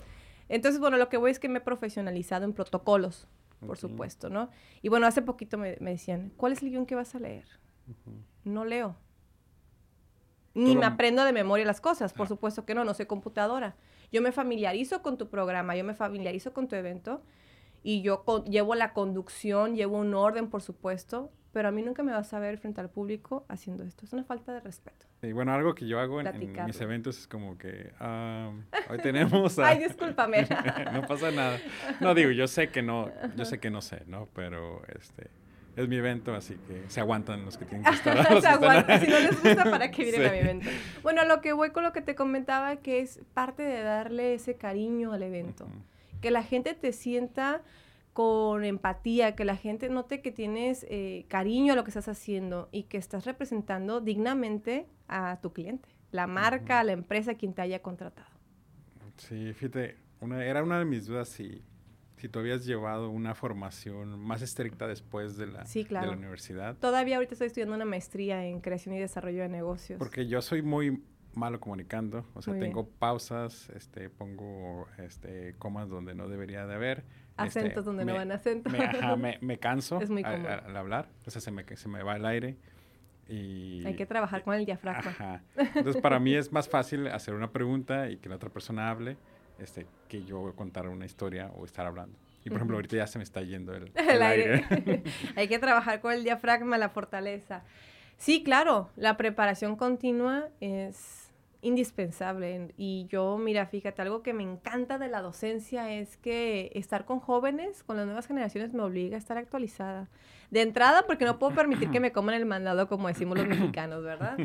Entonces, 0.48 0.80
bueno, 0.80 0.96
lo 0.96 1.08
que 1.08 1.16
voy 1.16 1.30
es 1.30 1.38
que 1.38 1.48
me 1.48 1.58
he 1.58 1.62
profesionalizado 1.62 2.44
en 2.44 2.52
protocolos, 2.52 3.28
por 3.66 3.78
supuesto, 3.78 4.28
¿no? 4.28 4.50
Y 4.82 4.88
bueno, 4.88 5.06
hace 5.06 5.22
poquito 5.22 5.56
me, 5.56 5.76
decían, 5.76 6.32
¿cuál 6.36 6.52
es 6.52 6.62
el 6.62 6.70
guion 6.70 6.86
que 6.86 6.94
vas 6.94 7.14
a 7.14 7.18
leer? 7.18 7.46
No 8.44 8.64
leo. 8.64 8.96
Ni 10.54 10.76
me 10.76 10.86
aprendo 10.86 11.24
de 11.24 11.32
memoria 11.32 11.64
las 11.64 11.80
cosas, 11.80 12.12
por 12.12 12.28
supuesto 12.28 12.64
que 12.64 12.74
no, 12.74 12.84
no 12.84 12.94
soy 12.94 13.06
computadora. 13.06 13.74
Yo 14.12 14.22
me 14.22 14.30
familiarizo 14.30 15.02
con 15.02 15.18
tu 15.18 15.28
programa, 15.28 15.74
yo 15.74 15.82
me 15.82 15.94
familiarizo 15.94 16.52
con 16.52 16.68
tu 16.68 16.76
evento 16.76 17.22
y 17.82 18.02
yo 18.02 18.24
llevo 18.48 18.76
la 18.76 18.92
conducción, 18.92 19.74
llevo 19.74 19.98
un 19.98 20.14
orden, 20.14 20.48
por 20.50 20.62
supuesto, 20.62 21.32
pero 21.54 21.68
a 21.68 21.70
mí 21.70 21.82
nunca 21.82 22.02
me 22.02 22.10
vas 22.10 22.34
a 22.34 22.40
ver 22.40 22.58
frente 22.58 22.80
al 22.80 22.90
público 22.90 23.46
haciendo 23.48 23.84
esto. 23.84 24.04
Es 24.04 24.12
una 24.12 24.24
falta 24.24 24.52
de 24.52 24.60
respeto. 24.60 25.06
Y 25.22 25.30
bueno, 25.30 25.54
algo 25.54 25.74
que 25.74 25.86
yo 25.86 26.00
hago 26.00 26.20
en, 26.20 26.52
mis 26.66 26.80
eventos 26.80 27.16
es 27.16 27.28
como 27.28 27.56
que 27.56 27.92
hoy 28.90 28.98
tenemos 28.98 29.56
Ay, 29.60 29.78
discúlpame. 29.78 30.48
no 30.92 31.02
pasa 31.02 31.30
nada. 31.30 31.58
No 32.00 32.12
digo, 32.12 32.32
yo 32.32 32.48
sé 32.48 32.70
que 32.70 32.82
no, 32.82 33.08
yo 33.36 33.44
sé 33.44 33.60
que 33.60 33.70
no 33.70 33.80
sé, 33.80 34.02
¿no? 34.08 34.28
Pero 34.34 34.82
este 34.98 35.30
es 35.76 35.88
mi 35.88 35.96
evento, 35.96 36.34
así 36.34 36.56
que 36.66 36.82
se 36.88 37.00
aguantan 37.00 37.44
los 37.44 37.56
que 37.56 37.66
tienen 37.66 37.84
que 37.84 37.92
estar. 37.92 38.40
se 38.40 38.48
aguantan, 38.48 39.00
si 39.00 39.06
no 39.06 39.18
les 39.20 39.40
gusta, 39.40 39.64
¿para 39.70 39.92
que 39.92 40.02
vienen 40.02 40.26
a 40.26 40.32
mi 40.32 40.38
evento? 40.38 40.68
Bueno, 41.04 41.24
lo 41.24 41.40
que 41.40 41.52
voy 41.52 41.70
con 41.70 41.84
lo 41.84 41.92
que 41.92 42.00
te 42.00 42.16
comentaba, 42.16 42.76
que 42.76 42.98
es 42.98 43.20
parte 43.32 43.62
de 43.62 43.80
darle 43.82 44.34
ese 44.34 44.56
cariño 44.56 45.12
al 45.12 45.22
evento. 45.22 45.68
Que 46.20 46.32
la 46.32 46.42
gente 46.42 46.74
te 46.74 46.92
sienta 46.92 47.62
con 48.14 48.64
empatía, 48.64 49.34
que 49.34 49.44
la 49.44 49.56
gente 49.56 49.90
note 49.90 50.22
que 50.22 50.32
tienes 50.32 50.86
eh, 50.88 51.26
cariño 51.28 51.74
a 51.74 51.76
lo 51.76 51.84
que 51.84 51.90
estás 51.90 52.08
haciendo 52.08 52.70
y 52.72 52.84
que 52.84 52.96
estás 52.96 53.26
representando 53.26 54.00
dignamente 54.00 54.86
a 55.08 55.40
tu 55.42 55.52
cliente, 55.52 55.88
la 56.12 56.26
marca, 56.26 56.82
la 56.84 56.92
empresa, 56.92 57.34
quien 57.34 57.52
te 57.52 57.60
haya 57.60 57.82
contratado. 57.82 58.30
Sí, 59.18 59.52
fíjate, 59.52 59.96
una, 60.20 60.42
era 60.44 60.62
una 60.62 60.78
de 60.78 60.86
mis 60.86 61.06
dudas 61.06 61.28
si 61.28 61.62
si 62.24 62.28
tú 62.30 62.38
habías 62.38 62.64
llevado 62.64 63.10
una 63.10 63.34
formación 63.34 64.18
más 64.18 64.40
estricta 64.40 64.86
después 64.86 65.36
de 65.36 65.46
la, 65.46 65.64
de 65.64 65.86
la 65.90 66.12
universidad. 66.12 66.74
Todavía 66.78 67.16
ahorita 67.16 67.34
estoy 67.34 67.48
estudiando 67.48 67.74
una 67.74 67.84
maestría 67.84 68.46
en 68.46 68.60
creación 68.60 68.94
y 68.94 68.98
desarrollo 68.98 69.42
de 69.42 69.50
negocios. 69.50 69.98
Porque 69.98 70.26
yo 70.26 70.40
soy 70.40 70.62
muy 70.62 71.02
malo 71.34 71.60
comunicando, 71.60 72.24
o 72.34 72.40
sea, 72.40 72.58
tengo 72.58 72.88
pausas, 72.88 73.68
este, 73.70 74.08
pongo 74.08 74.86
este, 74.96 75.54
comas 75.58 75.90
donde 75.90 76.14
no 76.14 76.28
debería 76.28 76.66
de 76.66 76.74
haber. 76.74 77.04
Este, 77.38 77.60
acentos 77.60 77.84
donde 77.84 78.04
no 78.04 78.14
van 78.14 78.30
acentos. 78.30 78.72
Me, 78.72 79.38
me, 79.40 79.58
canso 79.58 79.98
al 80.24 80.76
hablar, 80.76 81.08
sea, 81.26 81.40
se 81.40 81.50
me, 81.50 81.64
se 81.76 81.88
me 81.88 82.02
va 82.02 82.16
el 82.16 82.24
aire. 82.26 82.56
Y, 83.28 83.84
Hay 83.86 83.96
que 83.96 84.06
trabajar 84.06 84.42
con 84.42 84.54
el 84.54 84.66
diafragma. 84.66 85.10
Ajá. 85.10 85.42
Entonces, 85.56 86.00
para 86.00 86.20
mí 86.20 86.34
es 86.34 86.52
más 86.52 86.68
fácil 86.68 87.08
hacer 87.08 87.34
una 87.34 87.50
pregunta 87.50 88.10
y 88.10 88.18
que 88.18 88.28
la 88.28 88.36
otra 88.36 88.50
persona 88.50 88.90
hable 88.90 89.16
este, 89.58 89.86
que 90.08 90.24
yo 90.24 90.54
contar 90.54 90.88
una 90.88 91.06
historia 91.06 91.50
o 91.56 91.64
estar 91.64 91.86
hablando. 91.86 92.18
Y 92.44 92.50
por 92.50 92.58
ejemplo, 92.58 92.76
ahorita 92.76 92.96
ya 92.96 93.06
se 93.06 93.18
me 93.18 93.24
está 93.24 93.40
yendo 93.42 93.74
el, 93.74 93.90
aire. 94.22 95.02
Hay 95.36 95.48
que 95.48 95.58
trabajar 95.58 96.00
con 96.00 96.12
el 96.12 96.24
diafragma, 96.24 96.76
la 96.76 96.90
fortaleza. 96.90 97.62
Sí, 98.16 98.42
claro, 98.44 98.90
la 98.96 99.16
preparación 99.16 99.76
continua 99.76 100.48
es 100.60 101.23
indispensable. 101.64 102.72
Y 102.76 103.06
yo, 103.08 103.38
mira, 103.38 103.66
fíjate, 103.66 104.02
algo 104.02 104.22
que 104.22 104.32
me 104.32 104.42
encanta 104.42 104.98
de 104.98 105.08
la 105.08 105.22
docencia 105.22 105.92
es 105.92 106.16
que 106.18 106.70
estar 106.74 107.06
con 107.06 107.20
jóvenes, 107.20 107.82
con 107.82 107.96
las 107.96 108.04
nuevas 108.04 108.26
generaciones, 108.26 108.72
me 108.74 108.82
obliga 108.82 109.16
a 109.16 109.18
estar 109.18 109.38
actualizada. 109.38 110.08
De 110.50 110.60
entrada, 110.60 111.04
porque 111.06 111.24
no 111.24 111.38
puedo 111.38 111.54
permitir 111.54 111.90
que 111.90 111.98
me 112.00 112.12
coman 112.12 112.34
el 112.36 112.44
mandado, 112.44 112.86
como 112.86 113.08
decimos 113.08 113.38
los 113.38 113.48
mexicanos, 113.48 114.04
¿verdad? 114.04 114.36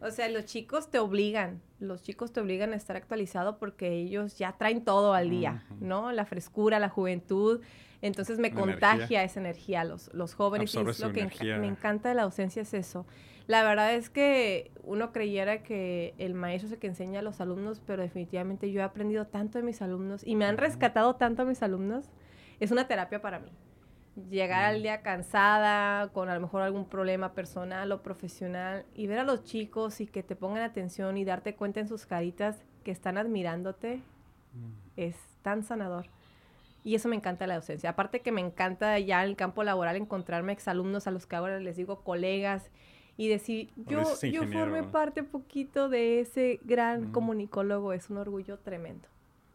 O 0.00 0.10
sea, 0.10 0.28
los 0.28 0.44
chicos 0.44 0.90
te 0.90 0.98
obligan, 0.98 1.60
los 1.80 2.02
chicos 2.02 2.32
te 2.32 2.40
obligan 2.40 2.72
a 2.72 2.76
estar 2.76 2.94
actualizado 2.94 3.58
porque 3.58 3.90
ellos 3.92 4.38
ya 4.38 4.52
traen 4.52 4.84
todo 4.84 5.14
al 5.14 5.30
día, 5.30 5.64
¿no? 5.80 6.12
La 6.12 6.26
frescura, 6.26 6.78
la 6.78 6.90
juventud. 6.90 7.62
Entonces 8.02 8.38
me 8.38 8.52
contagia 8.52 9.24
esa 9.24 9.40
energía 9.40 9.82
los, 9.82 10.12
los 10.12 10.34
jóvenes. 10.34 10.72
y 10.72 10.78
es 10.78 11.00
lo 11.00 11.12
que 11.12 11.28
me 11.58 11.66
encanta 11.66 12.10
de 12.10 12.14
la 12.14 12.22
docencia 12.22 12.62
es 12.62 12.74
eso 12.74 13.06
la 13.46 13.62
verdad 13.62 13.94
es 13.94 14.10
que 14.10 14.72
uno 14.82 15.12
creyera 15.12 15.62
que 15.62 16.14
el 16.18 16.34
maestro 16.34 16.66
es 16.66 16.72
el 16.72 16.78
que 16.78 16.88
enseña 16.88 17.20
a 17.20 17.22
los 17.22 17.40
alumnos, 17.40 17.80
pero 17.86 18.02
definitivamente 18.02 18.72
yo 18.72 18.80
he 18.80 18.84
aprendido 18.84 19.26
tanto 19.26 19.58
de 19.58 19.64
mis 19.64 19.82
alumnos 19.82 20.26
y 20.26 20.34
me 20.34 20.46
han 20.46 20.56
rescatado 20.56 21.14
tanto 21.14 21.42
a 21.42 21.44
mis 21.44 21.62
alumnos. 21.62 22.10
Es 22.58 22.72
una 22.72 22.88
terapia 22.88 23.22
para 23.22 23.38
mí. 23.38 23.52
Llegar 24.30 24.64
al 24.64 24.82
día 24.82 25.02
cansada, 25.02 26.08
con 26.12 26.28
a 26.28 26.34
lo 26.34 26.40
mejor 26.40 26.62
algún 26.62 26.88
problema 26.88 27.34
personal 27.34 27.92
o 27.92 28.02
profesional, 28.02 28.86
y 28.94 29.06
ver 29.06 29.18
a 29.18 29.24
los 29.24 29.44
chicos 29.44 30.00
y 30.00 30.06
que 30.06 30.22
te 30.22 30.34
pongan 30.34 30.62
atención 30.62 31.16
y 31.16 31.24
darte 31.24 31.54
cuenta 31.54 31.80
en 31.80 31.88
sus 31.88 32.06
caritas 32.06 32.64
que 32.82 32.90
están 32.90 33.18
admirándote, 33.18 34.00
es 34.96 35.16
tan 35.42 35.62
sanador. 35.62 36.06
Y 36.82 36.94
eso 36.94 37.08
me 37.08 37.16
encanta 37.16 37.46
la 37.46 37.56
docencia. 37.56 37.90
Aparte 37.90 38.22
que 38.22 38.32
me 38.32 38.40
encanta 38.40 38.98
ya 38.98 39.22
en 39.22 39.30
el 39.30 39.36
campo 39.36 39.62
laboral 39.64 39.96
encontrarme 39.96 40.52
exalumnos 40.52 41.06
a 41.06 41.10
los 41.10 41.26
que 41.26 41.36
ahora 41.36 41.60
les 41.60 41.76
digo 41.76 42.02
colegas 42.02 42.70
y 43.16 43.28
decir, 43.28 43.70
yo, 43.76 44.02
yo 44.22 44.46
formé 44.46 44.82
parte 44.82 45.22
poquito 45.22 45.88
de 45.88 46.20
ese 46.20 46.60
gran 46.64 47.12
comunicólogo, 47.12 47.92
es 47.92 48.10
un 48.10 48.18
orgullo 48.18 48.58
tremendo. 48.58 49.08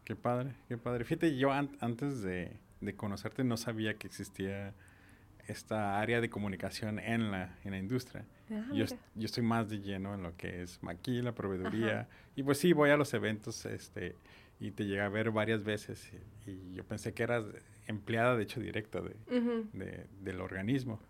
Qué 0.04 0.16
padre, 0.16 0.54
qué 0.68 0.76
padre. 0.76 1.04
Fíjate, 1.04 1.36
yo 1.36 1.52
antes 1.52 2.22
de, 2.22 2.56
conocerte 2.96 3.44
no 3.44 3.56
sabía 3.56 3.94
que 3.94 4.08
existía 4.08 4.74
esta 5.46 6.00
área 6.00 6.20
de 6.20 6.28
comunicación 6.28 6.98
en 6.98 7.30
la, 7.30 7.56
en 7.64 7.72
la 7.72 7.78
industria. 7.78 8.24
Ah, 8.50 8.66
yo, 8.72 8.84
yo, 9.14 9.24
estoy 9.24 9.44
más 9.44 9.68
de 9.68 9.80
lleno 9.80 10.14
en 10.14 10.22
lo 10.22 10.36
que 10.36 10.62
es 10.62 10.82
maquila, 10.82 11.32
proveeduría. 11.32 12.08
Y 12.34 12.42
pues 12.42 12.58
sí, 12.58 12.72
voy 12.72 12.90
a 12.90 12.96
los 12.96 13.14
eventos 13.14 13.64
este, 13.64 14.16
y 14.58 14.72
te 14.72 14.86
llega 14.86 15.06
a 15.06 15.08
ver 15.08 15.30
varias 15.30 15.62
veces. 15.62 16.12
Y, 16.46 16.74
yo 16.74 16.84
pensé 16.84 17.14
que 17.14 17.22
eras 17.22 17.44
empleada, 17.86 18.36
de 18.36 18.42
hecho, 18.42 18.60
directa 18.60 19.00
de, 19.00 20.06
del 20.20 20.40
organismo. 20.40 21.00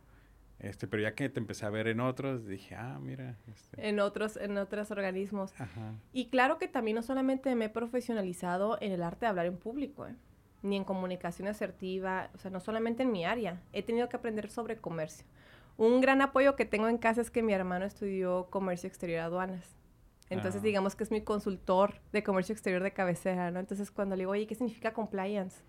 Este, 0.63 0.87
pero 0.87 1.03
ya 1.03 1.15
que 1.15 1.29
te 1.29 1.41
empecé 1.41 1.67
a 1.67 1.71
ver 1.71 1.89
en 1.89 1.99
otros, 1.99 2.47
dije, 2.47 2.77
ah, 2.77 2.99
mira. 3.01 3.37
Este". 3.49 3.89
En 3.89 3.99
otros, 3.99 4.37
en 4.37 4.57
otros 4.57 4.93
organismos. 4.93 5.53
Y 6.13 6.29
claro 6.29 6.59
que 6.59 6.69
también 6.69 6.95
no 6.95 7.03
solamente 7.03 7.55
me 7.57 7.67
he 7.67 7.69
profesionalizado 7.69 8.79
en 8.81 8.93
el 8.93 9.03
arte 9.03 9.27
de 9.27 9.31
hablar 9.31 9.47
en 9.47 9.57
público, 9.57 10.07
¿eh? 10.07 10.15
ni 10.63 10.77
en 10.77 10.85
comunicación 10.85 11.49
asertiva, 11.49 12.31
o 12.35 12.39
sea, 12.39 12.53
no 12.53 12.61
solamente 12.61 13.03
en 13.03 13.11
mi 13.11 13.25
área, 13.25 13.61
he 13.73 13.83
tenido 13.83 14.09
que 14.09 14.17
aprender 14.17 14.49
sobre 14.51 14.77
comercio. 14.77 15.27
Un 15.77 16.01
gran 16.01 16.23
apoyo 16.23 16.55
que 16.55 16.65
tengo 16.65 16.87
en 16.89 16.99
casa 16.99 17.21
es 17.21 17.31
que 17.31 17.43
mi 17.43 17.53
hermano 17.53 17.85
estudió 17.85 18.47
comercio 18.49 18.87
exterior 18.87 19.21
aduanas. 19.21 19.77
Entonces, 20.31 20.61
ah. 20.61 20.65
digamos 20.65 20.95
que 20.95 21.03
es 21.03 21.11
mi 21.11 21.23
consultor 21.23 22.01
de 22.13 22.23
comercio 22.23 22.53
exterior 22.53 22.83
de 22.83 22.93
cabecera, 22.93 23.51
¿no? 23.51 23.59
Entonces, 23.59 23.91
cuando 23.91 24.15
le 24.15 24.21
digo, 24.21 24.31
oye, 24.31 24.47
¿qué 24.47 24.55
significa 24.55 24.93
compliance? 24.93 25.63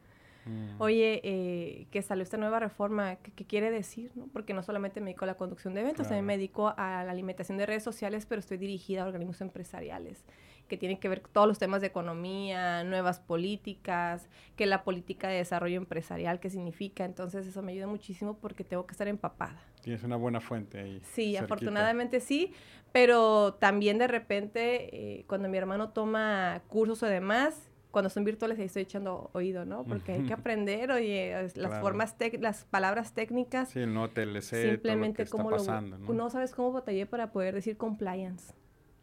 Mm. 0.46 0.82
Oye, 0.82 1.22
eh, 1.24 1.88
que 1.92 2.02
salió 2.02 2.24
esta 2.24 2.38
nueva 2.38 2.60
reforma, 2.60 3.16
¿qué, 3.18 3.46
quiere 3.46 3.72
decir? 3.72 4.12
¿no? 4.16 4.28
Porque 4.28 4.54
no 4.54 4.64
solamente 4.64 5.00
me 5.00 5.08
dedico 5.08 5.26
a 5.26 5.28
la 5.28 5.36
conducción 5.36 5.74
de 5.74 5.82
eventos, 5.82 6.08
también 6.08 6.26
me 6.26 6.38
dedico 6.38 6.74
a 6.78 7.04
la 7.04 7.12
alimentación 7.12 7.58
de 7.58 7.66
redes 7.66 7.84
sociales, 7.84 8.26
pero 8.26 8.40
estoy 8.40 8.58
dirigida 8.58 9.04
a 9.04 9.06
organismos 9.06 9.42
empresariales 9.42 10.24
que 10.68 10.78
tienen 10.78 10.98
que 10.98 11.10
ver 11.10 11.22
con 11.22 11.32
todos 11.32 11.48
los 11.48 11.60
temas 11.60 11.82
de 11.82 11.88
economía, 11.88 12.84
nuevas 12.84 13.20
políticas, 13.20 14.28
que 14.56 14.66
la 14.66 14.84
política 14.84 15.28
de 15.28 15.36
desarrollo 15.36 15.78
empresarial, 15.78 16.40
qué 16.40 16.50
significa. 16.50 17.06
Entonces 17.06 17.46
eso 17.46 17.62
me 17.62 17.74
ayuda 17.74 17.88
muchísimo 17.88 18.38
porque 18.38 18.64
tengo 18.64 18.86
que 18.86 18.92
estar 18.92 19.08
empapada. 19.08 19.62
Tienes 19.82 20.04
una 20.04 20.16
buena 20.16 20.40
fuente 20.40 20.80
ahí. 20.80 21.02
Sí, 21.04 21.36
afortunadamente 21.36 22.20
sí, 22.20 22.54
pero 22.92 23.56
también 23.56 23.98
de 23.98 24.08
repente 24.08 25.20
eh, 25.20 25.26
cuando 25.28 25.50
mi 25.50 25.58
hermano 25.58 25.90
toma 25.90 26.62
cursos 26.68 27.04
o 27.04 27.08
demás, 27.08 27.70
cuando 27.94 28.10
son 28.10 28.24
virtuales 28.24 28.58
ahí 28.58 28.66
estoy 28.66 28.82
echando 28.82 29.30
oído, 29.34 29.66
¿no? 29.66 29.84
Porque 29.84 30.14
hay 30.14 30.24
que 30.24 30.34
aprender, 30.34 30.92
oye, 30.92 31.48
las 31.54 31.80
formas, 31.80 32.16
las 32.40 32.66
palabras 32.66 33.14
técnicas. 33.14 33.70
Sí, 33.70 33.86
no 33.86 34.10
TLC, 34.10 34.72
simplemente 34.72 35.26
todo 35.26 35.44
lo 35.44 35.50
que 35.50 35.56
está 35.58 35.74
pasando, 35.74 36.00
¿no? 36.00 36.12
No 36.12 36.30
sabes 36.32 36.56
cómo 36.56 36.72
batallé 36.72 37.06
para 37.06 37.32
poder 37.32 37.54
decir 37.54 37.78
compliance. 37.78 38.52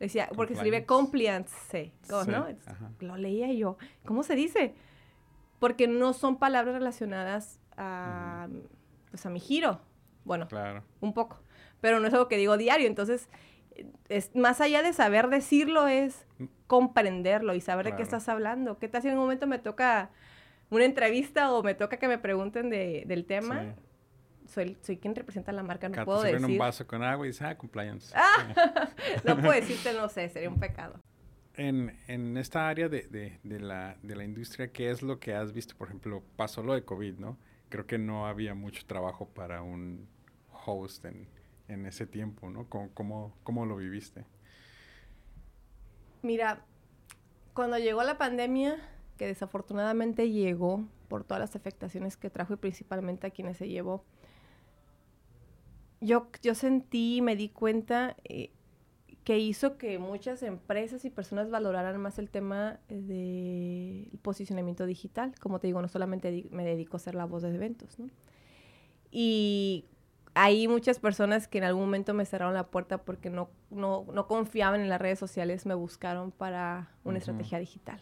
Decía, 0.00 0.29
porque 0.35 0.55
se 0.55 0.59
escribe 0.59 0.87
compliance, 0.87 1.55
sí, 1.70 1.92
¿no? 2.09 2.48
Lo 2.98 3.16
leía 3.16 3.53
yo. 3.53 3.79
¿Cómo 4.05 4.24
se 4.24 4.35
dice? 4.35 4.74
Porque 5.61 5.87
no 5.87 6.12
son 6.12 6.40
palabras 6.40 6.74
relacionadas 6.74 7.61
a, 7.76 8.48
pues 9.11 9.24
a 9.24 9.31
mi 9.31 9.38
giro. 9.38 9.81
Bueno, 10.24 10.48
claro. 10.48 10.83
un 11.00 11.14
poco. 11.14 11.38
Pero 11.81 12.00
no 12.00 12.09
es 12.09 12.12
algo 12.12 12.26
que 12.26 12.37
digo 12.37 12.57
diario, 12.57 12.88
entonces 12.88 13.29
es, 14.09 14.35
más 14.35 14.61
allá 14.61 14.83
de 14.83 14.93
saber 14.93 15.29
decirlo, 15.29 15.87
es 15.87 16.27
comprenderlo 16.66 17.55
y 17.55 17.61
saber 17.61 17.87
de 17.87 17.97
qué 17.97 18.03
estás 18.03 18.29
hablando. 18.29 18.79
¿Qué 18.79 18.88
tal 18.88 19.03
si 19.03 19.09
en 19.09 19.14
un 19.14 19.21
momento 19.21 19.47
me 19.47 19.59
toca 19.59 20.11
una 20.71 20.85
entrevista 20.85 21.53
o 21.53 21.62
me 21.62 21.75
toca 21.75 21.99
que 21.99 22.09
me 22.09 22.19
pregunten 22.19 22.71
de, 22.71 23.05
del 23.07 23.25
tema? 23.25 23.75
Soy, 24.47 24.77
soy 24.83 24.97
quien 24.97 25.14
representa 25.14 25.53
la 25.53 25.62
marca, 25.62 25.88
no 25.88 26.05
puedo 26.05 26.23
decir. 26.23 26.45
un 26.45 26.59
vaso 26.59 26.87
con 26.87 27.03
agua 27.03 27.27
y 27.27 27.31
ah, 27.40 27.57
compliance. 27.57 28.12
Ah, 28.16 28.90
no 29.25 29.37
puedo 29.37 29.53
decirte, 29.61 29.93
no 29.93 30.09
sé, 30.09 30.29
sería 30.29 30.49
un 30.49 30.59
pecado. 30.59 31.01
En, 31.55 31.97
en 32.09 32.37
esta 32.37 32.69
área 32.69 32.88
de, 32.88 33.03
de, 33.03 33.38
de, 33.43 33.61
la, 33.61 33.97
de 34.03 34.16
la 34.16 34.25
industria, 34.25 34.73
¿qué 34.73 34.90
es 34.90 35.03
lo 35.03 35.21
que 35.21 35.35
has 35.35 35.53
visto? 35.53 35.77
Por 35.77 35.88
ejemplo, 35.88 36.23
pasó 36.37 36.62
lo 36.62 36.75
de 36.75 36.85
COVID, 36.85 37.19
¿no? 37.19 37.38
Creo 37.69 37.87
que 37.87 37.99
no 37.99 38.27
había 38.27 38.55
mucho 38.55 38.85
trabajo 38.87 39.29
para 39.29 39.62
un 39.62 40.09
host 40.64 41.05
en, 41.05 41.29
en 41.70 41.87
ese 41.87 42.06
tiempo, 42.06 42.50
¿no? 42.50 42.68
¿Cómo, 42.68 43.33
cómo, 43.42 43.66
lo 43.66 43.76
viviste? 43.76 44.24
Mira, 46.22 46.64
cuando 47.54 47.78
llegó 47.78 48.02
la 48.02 48.18
pandemia, 48.18 48.76
que 49.16 49.26
desafortunadamente 49.26 50.30
llegó 50.30 50.85
por 51.09 51.24
todas 51.24 51.40
las 51.40 51.56
afectaciones 51.56 52.16
que 52.16 52.30
trajo 52.30 52.54
y 52.54 52.56
principalmente 52.56 53.26
a 53.26 53.30
quienes 53.30 53.56
se 53.56 53.68
llevó, 53.68 54.04
yo, 56.00 56.28
yo 56.42 56.54
sentí, 56.54 57.20
me 57.22 57.37
di 57.37 57.50
cuenta 57.50 58.16
eh, 58.24 58.50
que 59.24 59.38
hizo 59.38 59.76
que 59.76 59.98
muchas 59.98 60.42
empresas 60.42 61.04
y 61.04 61.11
personas 61.11 61.50
valoraran 61.50 62.00
más 62.00 62.18
el 62.18 62.30
tema 62.30 62.80
del 62.88 64.11
posicionamiento 64.22 64.87
digital. 64.87 65.35
Como 65.40 65.61
te 65.61 65.66
digo, 65.66 65.80
no 65.83 65.88
solamente 65.88 66.46
me 66.50 66.64
dedico 66.64 66.96
a 66.96 67.00
ser 67.00 67.14
la 67.14 67.26
voz 67.26 67.42
de 67.42 67.54
eventos, 67.54 67.98
¿no? 67.98 68.09
Y 69.11 69.85
hay 70.35 70.69
muchas 70.69 70.99
personas 70.99 71.49
que 71.49 71.59
en 71.59 71.64
algún 71.64 71.85
momento 71.85 72.14
me 72.14 72.25
cerraron 72.25 72.55
la 72.55 72.69
puerta 72.69 72.99
porque 72.99 73.31
no, 73.31 73.51
no, 73.71 74.07
no 74.12 74.27
confiaban 74.27 74.81
en 74.81 74.88
las 74.88 75.01
redes 75.01 75.19
sociales, 75.19 75.66
me 75.66 75.75
buscaron 75.75 76.31
para 76.31 76.90
una 77.05 77.19
estrategia 77.19 77.59
digital. 77.59 78.01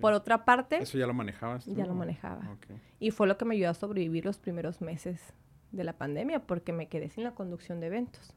Por 0.00 0.12
otra 0.12 0.44
parte... 0.44 0.78
¿Eso 0.82 0.98
ya 0.98 1.06
lo 1.06 1.14
manejabas? 1.14 1.66
Ya 1.66 1.84
lo 1.86 1.94
manejaba. 1.94 2.56
Y 2.98 3.10
fue 3.10 3.26
lo 3.26 3.36
que 3.36 3.44
me 3.44 3.54
ayudó 3.54 3.70
a 3.70 3.74
sobrevivir 3.74 4.24
los 4.24 4.38
primeros 4.38 4.80
meses 4.80 5.34
de 5.72 5.84
la 5.84 5.92
pandemia 5.94 6.40
porque 6.40 6.72
me 6.72 6.88
quedé 6.88 7.10
sin 7.10 7.24
la 7.24 7.32
conducción 7.32 7.80
de 7.80 7.88
eventos. 7.88 8.34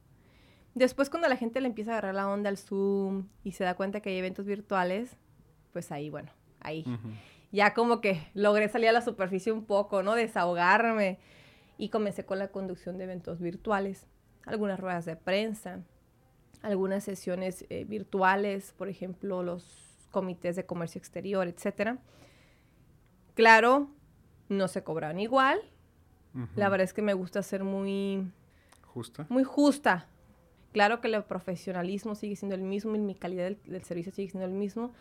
Después 0.74 1.10
cuando 1.10 1.28
la 1.28 1.38
gente 1.38 1.62
le 1.62 1.67
empieza 1.67 1.91
a 1.91 1.93
agarrar 1.96 2.15
la 2.15 2.28
onda 2.28 2.50
al 2.50 2.58
Zoom 2.58 3.28
y 3.43 3.54
se 3.54 3.63
da 3.63 3.76
cuenta 3.76 4.02
que 4.02 4.10
hay 4.10 4.17
eventos 4.17 4.46
virtuales, 4.46 5.15
pues 5.74 5.91
ahí, 5.91 6.10
bueno, 6.10 6.32
ahí. 6.60 6.86
Ya 7.52 7.74
como 7.74 8.02
que 8.02 8.28
logré 8.34 8.67
salir 8.67 8.89
a 8.89 8.91
la 8.91 9.02
superficie 9.02 9.52
un 9.52 9.65
poco, 9.65 10.04
¿no? 10.04 10.15
Desahogarme 10.15 11.20
y 11.77 11.89
comencé 11.89 12.25
con 12.25 12.39
la 12.39 12.49
conducción 12.49 12.97
de 12.97 13.05
eventos 13.05 13.39
virtuales, 13.39 14.07
algunas 14.45 14.79
ruedas 14.79 15.05
de 15.05 15.15
prensa, 15.15 15.81
algunas 16.61 17.03
sesiones 17.03 17.65
eh, 17.69 17.85
virtuales, 17.85 18.73
por 18.77 18.89
ejemplo, 18.89 19.43
los 19.43 20.07
comités 20.11 20.55
de 20.55 20.65
comercio 20.65 20.99
exterior, 20.99 21.47
etc. 21.47 21.99
Claro, 23.35 23.89
no 24.49 24.67
se 24.67 24.83
cobran 24.83 25.19
igual. 25.19 25.59
La 26.55 26.69
verdad 26.69 26.85
es 26.85 26.93
que 26.93 27.01
me 27.01 27.15
gusta 27.15 27.41
ser 27.41 27.63
muy... 27.63 28.31
Justa. 28.85 29.25
Muy 29.29 29.43
justa. 29.43 30.07
Claro 30.71 31.01
que 31.01 31.07
el 31.07 31.23
profesionalismo 31.23 32.13
sigue 32.13 32.35
siendo 32.35 32.53
el 32.53 32.61
mismo 32.61 32.95
y 32.95 32.99
mi 32.99 33.15
calidad 33.15 33.45
del, 33.45 33.59
del 33.65 33.83
servicio 33.83 34.11
sigue 34.11 34.29
siendo 34.29 34.45
el 34.45 34.53
mismo, 34.53 34.91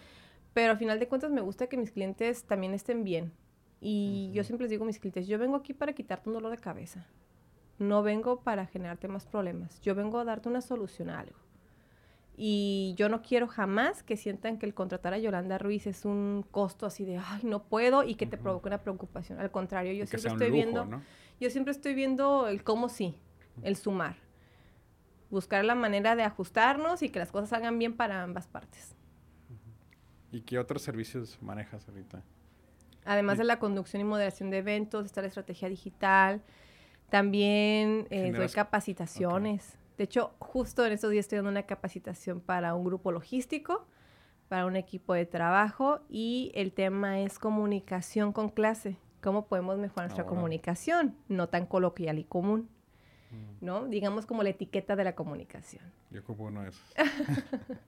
pero 0.54 0.72
al 0.72 0.78
final 0.78 0.98
de 0.98 1.08
cuentas 1.08 1.30
me 1.30 1.42
gusta 1.42 1.66
que 1.66 1.76
mis 1.76 1.90
clientes 1.90 2.44
también 2.44 2.72
estén 2.72 3.04
bien, 3.04 3.32
y 3.80 4.30
yo 4.32 4.44
siempre 4.44 4.64
les 4.64 4.70
digo 4.70 4.84
a 4.84 4.86
mis 4.86 4.98
clientes, 4.98 5.26
yo 5.26 5.38
vengo 5.38 5.56
aquí 5.56 5.74
para 5.74 5.92
quitarte 5.92 6.28
un 6.28 6.34
dolor 6.34 6.50
de 6.50 6.58
cabeza. 6.58 7.06
No 7.78 8.02
vengo 8.02 8.40
para 8.40 8.66
generarte 8.66 9.06
más 9.06 9.26
problemas. 9.26 9.80
Yo 9.82 9.94
vengo 9.94 10.18
a 10.18 10.24
darte 10.24 10.48
una 10.48 10.62
solución 10.62 11.10
a 11.10 11.20
algo. 11.20 11.36
Y 12.38 12.94
yo 12.96 13.08
no 13.08 13.22
quiero 13.22 13.48
jamás 13.48 14.02
que 14.02 14.16
sientan 14.16 14.58
que 14.58 14.66
el 14.66 14.74
contratar 14.74 15.14
a 15.14 15.18
Yolanda 15.18 15.56
Ruiz 15.56 15.86
es 15.86 16.04
un 16.04 16.44
costo 16.50 16.84
así 16.84 17.04
de, 17.04 17.18
ay, 17.18 17.42
no 17.44 17.62
puedo 17.62 18.02
y 18.02 18.14
que 18.14 18.26
te 18.26 18.36
provoque 18.36 18.68
una 18.68 18.82
preocupación. 18.82 19.40
Al 19.40 19.50
contrario, 19.50 19.92
yo 19.92 20.06
siempre 20.06 20.30
estoy 20.30 20.50
viendo, 20.50 20.86
yo 21.40 21.50
siempre 21.50 21.72
estoy 21.72 21.94
viendo 21.94 22.46
el 22.48 22.62
cómo 22.62 22.90
sí, 22.90 23.14
el 23.62 23.76
sumar. 23.76 24.16
Buscar 25.30 25.64
la 25.64 25.74
manera 25.74 26.14
de 26.14 26.22
ajustarnos 26.24 27.02
y 27.02 27.08
que 27.08 27.18
las 27.18 27.32
cosas 27.32 27.50
salgan 27.50 27.78
bien 27.78 27.96
para 27.96 28.22
ambas 28.22 28.46
partes. 28.46 28.94
¿Y 30.30 30.42
qué 30.42 30.58
otros 30.58 30.82
servicios 30.82 31.38
manejas 31.40 31.88
ahorita? 31.88 32.22
Además 33.07 33.38
de 33.38 33.45
la 33.45 33.59
conducción 33.59 34.01
y 34.01 34.05
moderación 34.05 34.51
de 34.51 34.59
eventos, 34.59 35.07
está 35.07 35.23
la 35.23 35.29
estrategia 35.29 35.69
digital. 35.69 36.42
También 37.09 38.07
eh, 38.11 38.33
doy 38.33 38.49
capacitaciones. 38.49 39.79
De 39.97 40.05
hecho, 40.05 40.35
justo 40.38 40.85
en 40.85 40.92
estos 40.92 41.11
días 41.11 41.25
estoy 41.25 41.37
dando 41.37 41.51
una 41.51 41.62
capacitación 41.62 42.40
para 42.40 42.75
un 42.75 42.85
grupo 42.85 43.12
logístico, 43.12 43.87
para 44.49 44.66
un 44.66 44.77
equipo 44.77 45.14
de 45.14 45.25
trabajo 45.25 46.01
y 46.09 46.53
el 46.55 46.73
tema 46.73 47.21
es 47.21 47.38
comunicación 47.38 48.33
con 48.33 48.51
clase. 48.51 48.99
¿Cómo 49.23 49.47
podemos 49.47 49.79
mejorar 49.79 50.09
nuestra 50.09 50.27
comunicación? 50.27 51.16
No 51.29 51.49
tan 51.49 51.66
coloquial 51.66 52.19
y 52.19 52.25
común. 52.25 52.69
¿No? 53.60 53.86
Digamos 53.86 54.26
como 54.26 54.42
la 54.42 54.50
etiqueta 54.50 54.96
de 54.96 55.04
la 55.04 55.14
comunicación. 55.14 55.82
Yo 56.10 56.20
ocupo 56.20 56.44
uno 56.44 56.62
de 56.62 56.70
esos. 56.70 56.94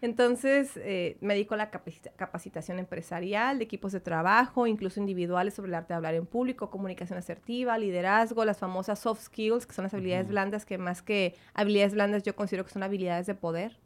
Entonces, 0.00 0.76
eh, 0.76 1.16
me 1.20 1.34
dedico 1.34 1.54
a 1.54 1.56
la 1.56 1.70
capacitación 1.70 2.78
empresarial, 2.78 3.58
de 3.58 3.64
equipos 3.64 3.92
de 3.92 4.00
trabajo, 4.00 4.66
incluso 4.66 5.00
individuales 5.00 5.54
sobre 5.54 5.68
el 5.68 5.74
arte 5.74 5.92
de 5.92 5.96
hablar 5.96 6.14
en 6.14 6.26
público, 6.26 6.70
comunicación 6.70 7.18
asertiva, 7.18 7.78
liderazgo, 7.78 8.44
las 8.44 8.58
famosas 8.58 8.98
soft 8.98 9.22
skills, 9.22 9.66
que 9.66 9.74
son 9.74 9.84
las 9.84 9.94
habilidades 9.94 10.28
blandas, 10.28 10.64
que 10.64 10.78
más 10.78 11.02
que 11.02 11.34
habilidades 11.54 11.94
blandas 11.94 12.22
yo 12.22 12.36
considero 12.36 12.64
que 12.64 12.70
son 12.70 12.82
habilidades 12.82 13.26
de 13.26 13.34
poder 13.34 13.76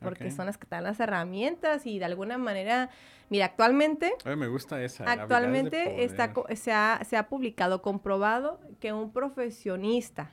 porque 0.00 0.30
son 0.30 0.46
las 0.46 0.58
que 0.58 0.66
dan 0.68 0.84
las 0.84 1.00
herramientas 1.00 1.86
y 1.86 1.98
de 1.98 2.04
alguna 2.04 2.38
manera, 2.38 2.90
mira, 3.30 3.46
actualmente... 3.46 4.12
me 4.36 4.46
gusta 4.46 4.82
esa. 4.82 5.10
Actualmente 5.10 6.04
está, 6.04 6.32
se, 6.54 6.72
ha, 6.72 7.00
se 7.04 7.16
ha 7.16 7.28
publicado, 7.28 7.82
comprobado 7.82 8.60
que 8.80 8.92
un 8.92 9.12
profesionista 9.12 10.32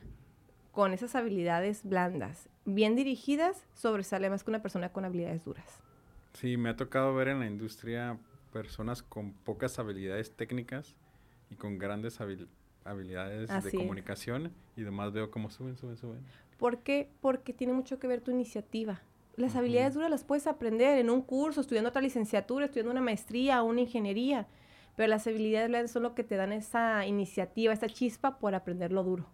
con 0.73 0.91
esas 0.91 1.13
habilidades 1.13 1.83
blandas, 1.83 2.49
bien 2.65 2.95
dirigidas, 2.95 3.63
sobresale 3.75 4.31
más 4.31 4.43
que 4.43 4.49
una 4.49 4.63
persona 4.63 4.89
con 4.89 5.05
habilidades 5.05 5.45
duras. 5.45 5.83
Sí, 6.33 6.57
me 6.57 6.69
ha 6.69 6.75
tocado 6.75 7.13
ver 7.13 7.27
en 7.27 7.39
la 7.39 7.45
industria 7.45 8.17
personas 8.51 9.03
con 9.03 9.33
pocas 9.33 9.77
habilidades 9.77 10.35
técnicas 10.35 10.95
y 11.51 11.55
con 11.55 11.77
grandes 11.77 12.19
habilidades 12.85 13.63
de 13.63 13.71
comunicación 13.71 14.51
y 14.75 14.81
demás 14.81 15.13
veo 15.13 15.29
cómo 15.29 15.51
suben, 15.51 15.77
suben, 15.77 15.95
suben. 15.95 16.25
¿Por 16.57 16.79
qué? 16.79 17.11
Porque 17.21 17.53
tiene 17.53 17.73
mucho 17.73 17.99
que 17.99 18.07
ver 18.07 18.21
tu 18.21 18.31
iniciativa. 18.31 19.03
Las 19.35 19.55
habilidades 19.55 19.93
duras 19.93 20.09
las 20.09 20.23
puedes 20.23 20.47
aprender 20.47 20.97
en 20.97 21.11
un 21.11 21.21
curso, 21.21 21.61
estudiando 21.61 21.89
otra 21.89 22.01
licenciatura, 22.01 22.65
estudiando 22.65 22.91
una 22.91 23.01
maestría 23.01 23.61
o 23.61 23.67
una 23.67 23.81
ingeniería, 23.81 24.47
pero 24.95 25.07
las 25.07 25.27
habilidades 25.27 25.69
blandas 25.69 25.91
son 25.91 26.01
lo 26.01 26.15
que 26.15 26.23
te 26.23 26.35
dan 26.35 26.51
esa 26.51 27.05
iniciativa, 27.05 27.73
esa 27.73 27.89
chispa 27.89 28.39
por 28.39 28.55
aprender 28.55 28.91
lo 28.91 29.03
duro. 29.03 29.27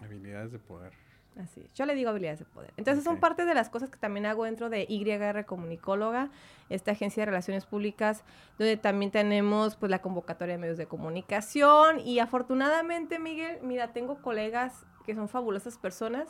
Habilidades 0.00 0.52
de 0.52 0.58
poder. 0.58 0.92
Así, 1.40 1.68
yo 1.74 1.86
le 1.86 1.94
digo 1.94 2.10
habilidades 2.10 2.40
de 2.40 2.44
poder. 2.44 2.72
Entonces 2.76 3.04
son 3.04 3.18
parte 3.18 3.44
de 3.44 3.54
las 3.54 3.70
cosas 3.70 3.88
que 3.88 3.96
también 3.98 4.26
hago 4.26 4.44
dentro 4.44 4.68
de 4.68 4.84
YR 4.88 5.46
Comunicóloga, 5.46 6.28
esta 6.68 6.90
agencia 6.90 7.22
de 7.22 7.26
relaciones 7.26 7.66
públicas, 7.66 8.24
donde 8.58 8.76
también 8.76 9.10
tenemos 9.10 9.76
pues 9.76 9.90
la 9.90 10.00
convocatoria 10.00 10.54
de 10.54 10.60
medios 10.60 10.76
de 10.76 10.86
comunicación 10.86 12.00
y 12.00 12.18
afortunadamente, 12.18 13.18
Miguel, 13.18 13.58
mira, 13.62 13.92
tengo 13.92 14.20
colegas 14.20 14.84
que 15.06 15.14
son 15.14 15.28
fabulosas 15.28 15.78
personas 15.78 16.28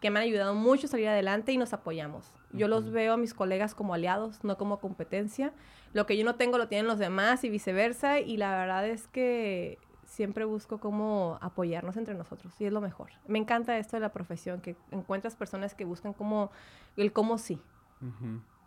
que 0.00 0.10
me 0.10 0.18
han 0.18 0.24
ayudado 0.24 0.54
mucho 0.54 0.86
a 0.86 0.90
salir 0.90 1.08
adelante 1.08 1.52
y 1.52 1.56
nos 1.56 1.72
apoyamos. 1.72 2.30
Yo 2.52 2.68
los 2.68 2.90
veo 2.90 3.14
a 3.14 3.16
mis 3.16 3.34
colegas 3.34 3.74
como 3.74 3.94
aliados, 3.94 4.44
no 4.44 4.58
como 4.58 4.78
competencia. 4.78 5.52
Lo 5.94 6.06
que 6.06 6.16
yo 6.16 6.24
no 6.24 6.36
tengo 6.36 6.58
lo 6.58 6.68
tienen 6.68 6.86
los 6.86 6.98
demás 6.98 7.42
y 7.44 7.48
viceversa 7.48 8.20
y 8.20 8.36
la 8.36 8.56
verdad 8.56 8.86
es 8.86 9.08
que 9.08 9.78
siempre 10.16 10.46
busco 10.46 10.78
cómo 10.78 11.38
apoyarnos 11.42 11.98
entre 11.98 12.14
nosotros 12.14 12.58
y 12.58 12.64
es 12.64 12.72
lo 12.72 12.80
mejor. 12.80 13.10
Me 13.28 13.38
encanta 13.38 13.76
esto 13.76 13.98
de 13.98 14.00
la 14.00 14.12
profesión, 14.12 14.62
que 14.62 14.74
encuentras 14.90 15.36
personas 15.36 15.74
que 15.74 15.84
buscan 15.84 16.14
como 16.14 16.50
el 16.96 17.12
cómo 17.12 17.36
sí 17.36 17.60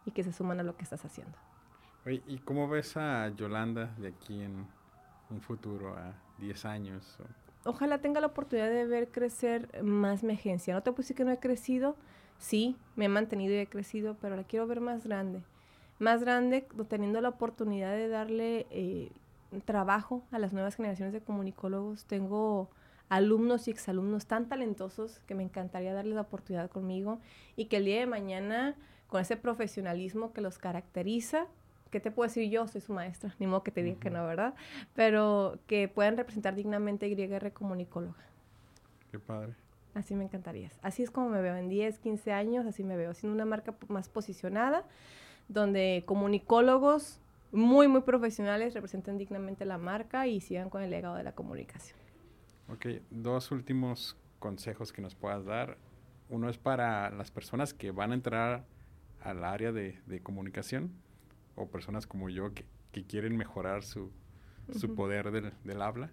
y 0.05 0.11
que 0.11 0.23
se 0.23 0.31
suman 0.31 0.59
a 0.59 0.63
lo 0.63 0.77
que 0.77 0.83
estás 0.83 1.03
haciendo. 1.03 1.35
¿y 2.05 2.37
cómo 2.39 2.67
ves 2.69 2.97
a 2.97 3.29
Yolanda 3.29 3.95
de 3.97 4.09
aquí 4.09 4.41
en 4.41 4.67
un 5.31 5.41
futuro, 5.41 5.95
a 5.95 6.13
10 6.37 6.65
años? 6.65 7.17
Ojalá 7.65 7.97
tenga 7.99 8.21
la 8.21 8.27
oportunidad 8.27 8.69
de 8.69 8.85
ver 8.85 9.09
crecer 9.09 9.83
más 9.83 10.23
mi 10.23 10.33
agencia. 10.33 10.75
No 10.75 10.83
te 10.83 10.91
decir 10.91 11.15
que 11.15 11.25
no 11.25 11.31
he 11.31 11.39
crecido, 11.39 11.95
sí, 12.37 12.77
me 12.95 13.05
he 13.05 13.09
mantenido 13.09 13.55
y 13.55 13.57
he 13.57 13.67
crecido, 13.67 14.15
pero 14.21 14.35
la 14.35 14.43
quiero 14.43 14.67
ver 14.67 14.81
más 14.81 15.03
grande. 15.03 15.41
Más 15.97 16.21
grande, 16.21 16.67
teniendo 16.87 17.21
la 17.21 17.29
oportunidad 17.29 17.93
de 17.93 18.07
darle 18.07 18.67
eh, 18.69 19.11
trabajo 19.65 20.23
a 20.31 20.39
las 20.39 20.53
nuevas 20.53 20.75
generaciones 20.75 21.13
de 21.13 21.21
comunicólogos. 21.21 22.05
Tengo 22.05 22.69
alumnos 23.09 23.67
y 23.67 23.71
exalumnos 23.71 24.27
tan 24.27 24.47
talentosos 24.47 25.19
que 25.25 25.35
me 25.35 25.43
encantaría 25.43 25.93
darles 25.93 26.15
la 26.15 26.21
oportunidad 26.21 26.69
conmigo 26.69 27.19
y 27.55 27.65
que 27.65 27.77
el 27.77 27.85
día 27.85 27.99
de 27.99 28.05
mañana, 28.05 28.75
con 29.07 29.21
ese 29.21 29.35
profesionalismo 29.35 30.31
que 30.31 30.41
los 30.41 30.57
caracteriza, 30.59 31.47
¿qué 31.89 31.99
te 31.99 32.11
puedo 32.11 32.27
decir 32.27 32.49
yo? 32.49 32.67
Soy 32.67 32.81
su 32.81 32.93
maestra, 32.93 33.35
ni 33.39 33.47
modo 33.47 33.63
que 33.63 33.71
te 33.71 33.81
diga 33.81 33.99
que 33.99 34.11
no, 34.11 34.25
¿verdad? 34.25 34.53
Pero 34.93 35.57
que 35.65 35.87
puedan 35.87 36.17
representar 36.17 36.55
dignamente 36.55 37.09
YR 37.09 37.51
comunicóloga. 37.51 38.23
Qué 39.11 39.17
padre. 39.17 39.55
Así 39.95 40.13
me 40.13 40.23
encantaría. 40.23 40.69
Así 40.83 41.01
es 41.01 41.09
como 41.09 41.29
me 41.29 41.41
veo 41.41 41.55
en 41.55 41.67
10, 41.67 41.97
15 41.97 42.31
años, 42.31 42.67
así 42.67 42.83
me 42.83 42.95
veo, 42.95 43.15
siendo 43.15 43.33
una 43.33 43.45
marca 43.45 43.73
más 43.87 44.07
posicionada, 44.07 44.85
donde 45.47 46.03
comunicólogos 46.05 47.19
muy, 47.51 47.87
muy 47.87 48.01
profesionales, 48.01 48.73
representen 48.73 49.17
dignamente 49.17 49.65
la 49.65 49.77
marca 49.77 50.27
y 50.27 50.41
sigan 50.41 50.69
con 50.69 50.83
el 50.83 50.89
legado 50.89 51.15
de 51.15 51.23
la 51.23 51.33
comunicación. 51.33 51.97
Ok, 52.71 52.85
dos 53.09 53.51
últimos 53.51 54.15
consejos 54.37 54.93
que 54.93 55.01
nos 55.01 55.15
puedas 55.15 55.45
dar. 55.45 55.77
Uno 56.29 56.49
es 56.49 56.57
para 56.57 57.09
las 57.09 57.31
personas 57.31 57.73
que 57.73 57.91
van 57.91 58.11
a 58.11 58.13
entrar 58.13 58.65
al 59.21 59.43
área 59.43 59.71
de, 59.71 60.21
comunicación 60.21 60.91
o 61.55 61.67
personas 61.67 62.05
como 62.07 62.29
yo 62.29 62.53
que, 62.53 62.65
quieren 63.07 63.37
mejorar 63.37 63.83
su, 63.83 64.11
poder 64.95 65.31
del, 65.31 65.53
del, 65.63 65.81
habla. 65.81 66.11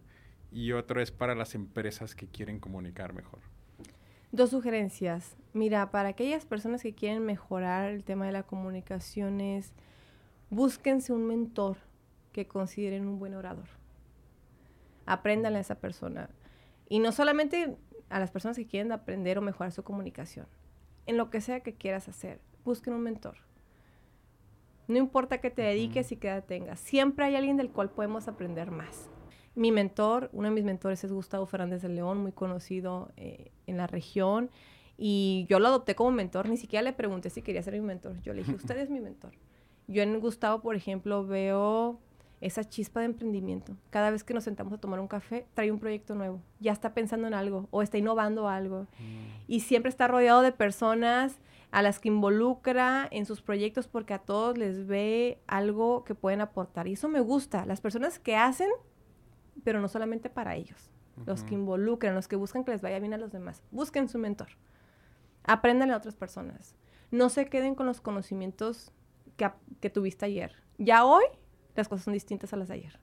Y 0.53 0.72
otro 0.72 1.03
es 1.03 1.11
para 1.11 1.35
las 1.35 1.55
empresas 1.55 2.14
que 2.14 2.29
quieren 2.29 2.61
comunicar 2.61 3.12
mejor. 3.12 3.40
Dos 4.33 4.51
sugerencias. 4.51 5.37
Mira, 5.53 5.90
para 5.90 6.11
aquellas 6.11 6.46
personas 6.46 6.83
que 6.83 6.94
quieren 6.94 7.25
mejorar 7.25 7.90
el 7.90 8.05
tema 8.05 8.27
de 8.27 8.33
la 8.33 8.44
comunicación 8.44 9.40
es 9.40 9.72
búsquense 10.50 11.12
un 11.12 11.26
mentor 11.26 11.78
que 12.32 12.46
consideren 12.46 13.06
un 13.06 13.18
buen 13.18 13.35
orador. 13.35 13.68
Apréndanle 15.06 15.59
a 15.59 15.62
esa 15.62 15.76
persona. 15.76 16.30
Y 16.88 16.98
no 16.98 17.12
solamente 17.12 17.76
a 18.09 18.18
las 18.20 18.30
personas 18.30 18.56
que 18.56 18.66
quieren 18.66 18.92
aprender 18.92 19.38
o 19.38 19.42
mejorar 19.42 19.72
su 19.72 19.82
comunicación. 19.82 20.46
En 21.06 21.16
lo 21.16 21.30
que 21.30 21.40
sea 21.40 21.61
que 21.61 21.74
quieras 21.74 22.09
hacer, 22.09 22.40
busquen 22.64 22.94
un 22.94 23.02
mentor. 23.02 23.37
No 24.88 24.98
importa 24.98 25.38
que 25.38 25.50
te 25.50 25.62
dediques 25.62 26.12
y 26.12 26.16
qué 26.16 26.28
edad 26.28 26.44
tengas. 26.44 26.78
Siempre 26.78 27.24
hay 27.24 27.35
alguien 27.35 27.56
del 27.56 27.70
cual 27.70 27.90
podemos 27.90 28.28
aprender 28.28 28.70
más. 28.70 29.09
Mi 29.54 29.72
mentor, 29.72 30.30
uno 30.32 30.48
de 30.48 30.54
mis 30.54 30.64
mentores 30.64 31.02
es 31.02 31.12
Gustavo 31.12 31.46
Fernández 31.46 31.82
de 31.82 31.88
León, 31.88 32.18
muy 32.18 32.32
conocido 32.32 33.11
eh, 33.16 33.50
en 33.66 33.78
la 33.78 33.87
región. 33.87 34.50
Y 34.96 35.46
yo 35.48 35.59
lo 35.59 35.68
adopté 35.68 35.94
como 35.94 36.12
mentor. 36.12 36.48
Ni 36.48 36.56
siquiera 36.56 36.82
le 36.82 36.92
pregunté 36.92 37.30
si 37.30 37.42
quería 37.42 37.62
ser 37.62 37.74
mi 37.74 37.80
mentor. 37.80 38.20
Yo 38.22 38.32
le 38.32 38.42
dije, 38.42 38.54
usted 38.56 38.76
es 38.76 38.90
mi 38.90 39.00
mentor. 39.00 39.32
Yo 39.88 40.03
en 40.03 40.18
Gustavo, 40.20 40.62
por 40.62 40.77
ejemplo, 40.77 41.27
veo 41.27 42.01
esa 42.40 42.64
chispa 42.64 43.01
de 43.01 43.07
emprendimiento. 43.07 43.77
Cada 43.90 44.11
vez 44.11 44.22
que 44.25 44.35
nos 44.35 44.44
sentamos 44.44 44.72
a 44.72 44.79
tomar 44.79 45.01
un 45.01 45.09
café, 45.09 45.46
trae 45.55 45.72
un 45.72 45.79
proyecto 45.79 46.14
nuevo. 46.14 46.42
Ya 46.61 46.72
está 46.72 46.92
pensando 46.92 47.27
en 47.27 47.35
algo 47.35 47.68
o 47.70 47.83
está 47.83 47.99
innovando 47.99 48.49
algo. 48.49 48.83
Mm. 48.99 49.44
Y 49.49 49.61
siempre 49.61 49.88
está 49.88 50.09
rodeado 50.09 50.42
de 50.42 50.53
personas 50.53 51.38
a 51.70 51.83
las 51.83 51.99
que 51.99 52.09
involucra 52.09 53.09
en 53.11 53.27
sus 53.27 53.42
proyectos 53.42 53.88
porque 53.88 54.14
a 54.14 54.18
todos 54.18 54.57
les 54.59 54.87
ve 54.87 55.40
algo 55.46 56.05
que 56.05 56.14
pueden 56.14 56.40
aportar. 56.40 56.88
Y 56.88 56.92
eso 56.92 57.09
me 57.09 57.20
gusta. 57.20 57.64
Las 57.66 57.81
personas 57.81 58.18
que 58.18 58.37
hacen, 58.37 58.68
pero 59.64 59.81
no 59.81 59.88
solamente 59.88 60.31
para 60.31 60.57
ellos. 60.57 60.90
Los 61.25 61.44
que 61.44 61.55
involucran, 61.55 62.14
los 62.14 62.29
que 62.29 62.37
buscan 62.37 62.62
que 62.62 62.72
les 62.72 62.83
vaya 62.83 62.99
bien 62.99 63.14
a 63.14 63.18
los 63.18 63.33
demás. 63.33 63.62
Busquen 63.70 64.09
su 64.09 64.18
mentor. 64.18 64.49
Aprendan 65.44 65.90
a 65.90 65.96
otras 65.96 66.14
personas. 66.14 66.75
No 67.11 67.31
se 67.31 67.46
queden 67.46 67.75
con 67.75 67.87
los 67.87 68.03
conocimientos 68.03 68.92
que, 69.37 69.90
tuviste 69.90 70.25
ayer. 70.25 70.53
Ya 70.79 71.05
hoy 71.05 71.25
las 71.75 71.88
cosas 71.88 72.05
son 72.05 72.14
distintas 72.14 72.53
a 72.53 72.57
las 72.57 72.68
de 72.68 72.75
ayer. 72.75 72.99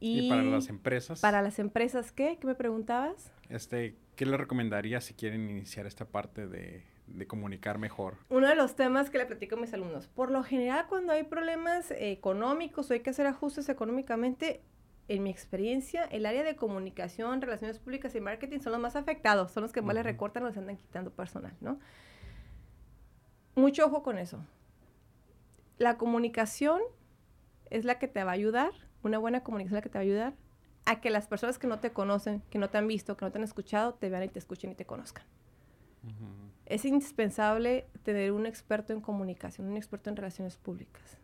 Y, 0.00 0.30
para 0.30 0.42
las 0.42 0.68
empresas. 0.68 1.20
Para 1.20 1.42
las 1.42 1.58
empresas, 1.58 2.10
¿qué? 2.12 2.38
¿Qué 2.40 2.46
me 2.46 2.54
preguntabas? 2.54 3.30
Este, 3.50 3.96
¿qué 4.16 4.24
le 4.24 4.36
recomendaría 4.36 5.00
si 5.00 5.12
quieren 5.12 5.50
iniciar 5.50 5.86
esta 5.86 6.06
parte 6.06 6.46
de, 6.46 6.84
de, 7.06 7.26
comunicar 7.26 7.78
mejor? 7.78 8.16
Uno 8.30 8.48
de 8.48 8.54
los 8.54 8.76
temas 8.76 9.10
que 9.10 9.18
le 9.18 9.26
platico 9.26 9.56
a 9.56 9.60
mis 9.60 9.74
alumnos. 9.74 10.08
Por 10.08 10.30
lo 10.30 10.42
general, 10.42 10.86
cuando 10.88 11.12
hay 11.12 11.24
problemas 11.24 11.90
económicos 11.90 12.90
o 12.90 12.94
hay 12.94 13.00
que 13.00 13.10
hacer 13.10 13.26
ajustes 13.26 13.68
económicamente, 13.68 14.62
en 15.08 15.22
mi 15.22 15.30
experiencia, 15.30 16.04
el 16.04 16.24
área 16.24 16.44
de 16.44 16.56
comunicación, 16.56 17.42
relaciones 17.42 17.78
públicas 17.78 18.14
y 18.14 18.20
marketing 18.20 18.60
son 18.60 18.72
los 18.72 18.80
más 18.80 18.96
afectados, 18.96 19.50
son 19.50 19.64
los 19.64 19.72
que 19.72 19.82
más 19.82 19.94
les 19.94 20.04
recortan 20.04 20.44
o 20.44 20.46
les 20.46 20.56
andan 20.56 20.76
quitando 20.76 21.10
personal, 21.10 21.52
¿no? 21.60 21.78
Mucho 23.56 23.84
ojo 23.84 24.02
con 24.02 24.16
eso 24.16 24.46
la 25.80 25.96
comunicación 25.96 26.82
es 27.70 27.86
la 27.86 27.98
que 27.98 28.06
te 28.06 28.22
va 28.22 28.32
a 28.32 28.34
ayudar, 28.34 28.70
una 29.02 29.16
buena 29.16 29.42
comunicación 29.42 29.78
es 29.78 29.78
la 29.78 29.82
que 29.82 29.88
te 29.88 29.96
va 29.96 30.00
a 30.00 30.04
ayudar 30.04 30.34
a 30.84 31.00
que 31.00 31.08
las 31.08 31.26
personas 31.26 31.58
que 31.58 31.66
no 31.66 31.80
te 31.80 31.90
conocen, 31.90 32.42
que 32.50 32.58
no 32.58 32.68
te 32.68 32.76
han 32.76 32.86
visto, 32.86 33.16
que 33.16 33.24
no 33.24 33.32
te 33.32 33.38
han 33.38 33.44
escuchado, 33.44 33.94
te 33.94 34.10
vean 34.10 34.24
y 34.24 34.28
te 34.28 34.38
escuchen 34.38 34.72
y 34.72 34.74
te 34.74 34.84
conozcan. 34.84 35.24
Es 36.66 36.84
indispensable 36.84 37.86
tener 38.02 38.32
un 38.32 38.44
experto 38.44 38.92
en 38.92 39.00
comunicación, 39.00 39.68
un 39.68 39.78
experto 39.78 40.10
en 40.10 40.16
relaciones 40.16 40.58
públicas. 40.58 41.16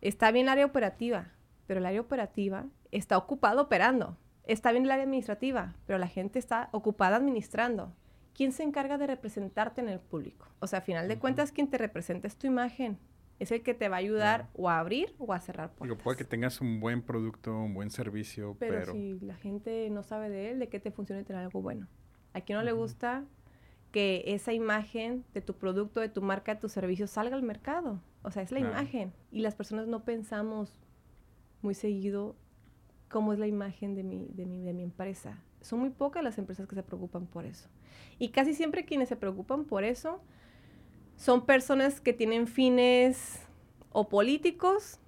Está 0.00 0.32
bien 0.32 0.46
el 0.46 0.52
área 0.52 0.66
operativa, 0.66 1.28
pero 1.68 1.78
el 1.78 1.86
área 1.86 2.00
operativa 2.00 2.66
está 2.90 3.16
ocupada 3.16 3.62
operando. 3.62 4.16
Está 4.44 4.72
bien 4.72 4.86
el 4.86 4.90
área 4.90 5.04
administrativa, 5.04 5.76
pero 5.86 6.00
la 6.00 6.08
gente 6.08 6.40
está 6.40 6.68
ocupada 6.72 7.14
administrando. 7.14 7.94
¿Quién 8.34 8.50
se 8.50 8.64
encarga 8.64 8.98
de 8.98 9.06
representarte 9.06 9.80
en 9.80 9.88
el 9.88 10.00
público? 10.00 10.48
O 10.58 10.66
sea, 10.66 10.80
a 10.80 10.82
final 10.82 11.06
de 11.06 11.18
cuentas, 11.18 11.52
quien 11.52 11.70
te 11.70 11.78
representa 11.78 12.26
es 12.26 12.36
tu 12.36 12.48
imagen. 12.48 12.98
Es 13.40 13.50
el 13.50 13.62
que 13.62 13.74
te 13.74 13.88
va 13.88 13.96
a 13.96 13.98
ayudar 13.98 14.48
o 14.54 14.68
a 14.68 14.78
abrir 14.78 15.14
o 15.18 15.32
a 15.32 15.40
cerrar 15.40 15.70
puertas. 15.70 15.96
Digo, 15.96 16.04
puede 16.04 16.18
que 16.18 16.24
tengas 16.24 16.60
un 16.60 16.78
buen 16.78 17.02
producto, 17.02 17.56
un 17.56 17.74
buen 17.74 17.90
servicio, 17.90 18.54
pero... 18.58 18.78
Pero 18.80 18.92
si 18.92 19.18
la 19.20 19.34
gente 19.34 19.90
no 19.90 20.02
sabe 20.02 20.30
de 20.30 20.50
él, 20.50 20.58
¿de 20.58 20.68
qué 20.68 20.78
te 20.78 20.92
funciona 20.92 21.24
tener 21.24 21.42
algo 21.42 21.60
bueno? 21.60 21.88
¿A 22.34 22.42
quién 22.42 22.58
no 22.58 22.64
le 22.64 22.72
gusta 22.72 23.24
que 23.90 24.22
esa 24.26 24.52
imagen 24.52 25.24
de 25.34 25.40
tu 25.40 25.54
producto, 25.54 26.00
de 26.00 26.08
tu 26.08 26.22
marca, 26.22 26.54
de 26.54 26.60
tu 26.60 26.68
servicio 26.68 27.06
salga 27.06 27.34
al 27.34 27.42
mercado? 27.42 28.00
O 28.22 28.30
sea, 28.30 28.42
es 28.42 28.52
la 28.52 28.60
imagen. 28.60 29.12
Y 29.32 29.40
las 29.40 29.54
personas 29.54 29.88
no 29.88 30.04
pensamos 30.04 30.78
muy 31.62 31.74
seguido 31.74 32.36
cómo 33.08 33.32
es 33.32 33.38
la 33.38 33.46
imagen 33.46 33.94
de 33.94 34.02
mi, 34.02 34.28
de, 34.34 34.46
mi, 34.46 34.62
de 34.62 34.72
mi 34.72 34.82
empresa. 34.82 35.42
Son 35.60 35.80
muy 35.80 35.90
pocas 35.90 36.22
las 36.22 36.38
empresas 36.38 36.66
que 36.66 36.74
se 36.74 36.82
preocupan 36.82 37.26
por 37.26 37.44
eso. 37.44 37.68
Y 38.18 38.28
casi 38.28 38.54
siempre 38.54 38.84
quienes 38.84 39.08
se 39.08 39.16
preocupan 39.16 39.64
por 39.64 39.84
eso 39.84 40.22
son 41.20 41.44
personas 41.44 42.00
que 42.00 42.14
tienen 42.14 42.46
fines 42.46 43.46
o 43.92 44.08
políticos 44.08 44.98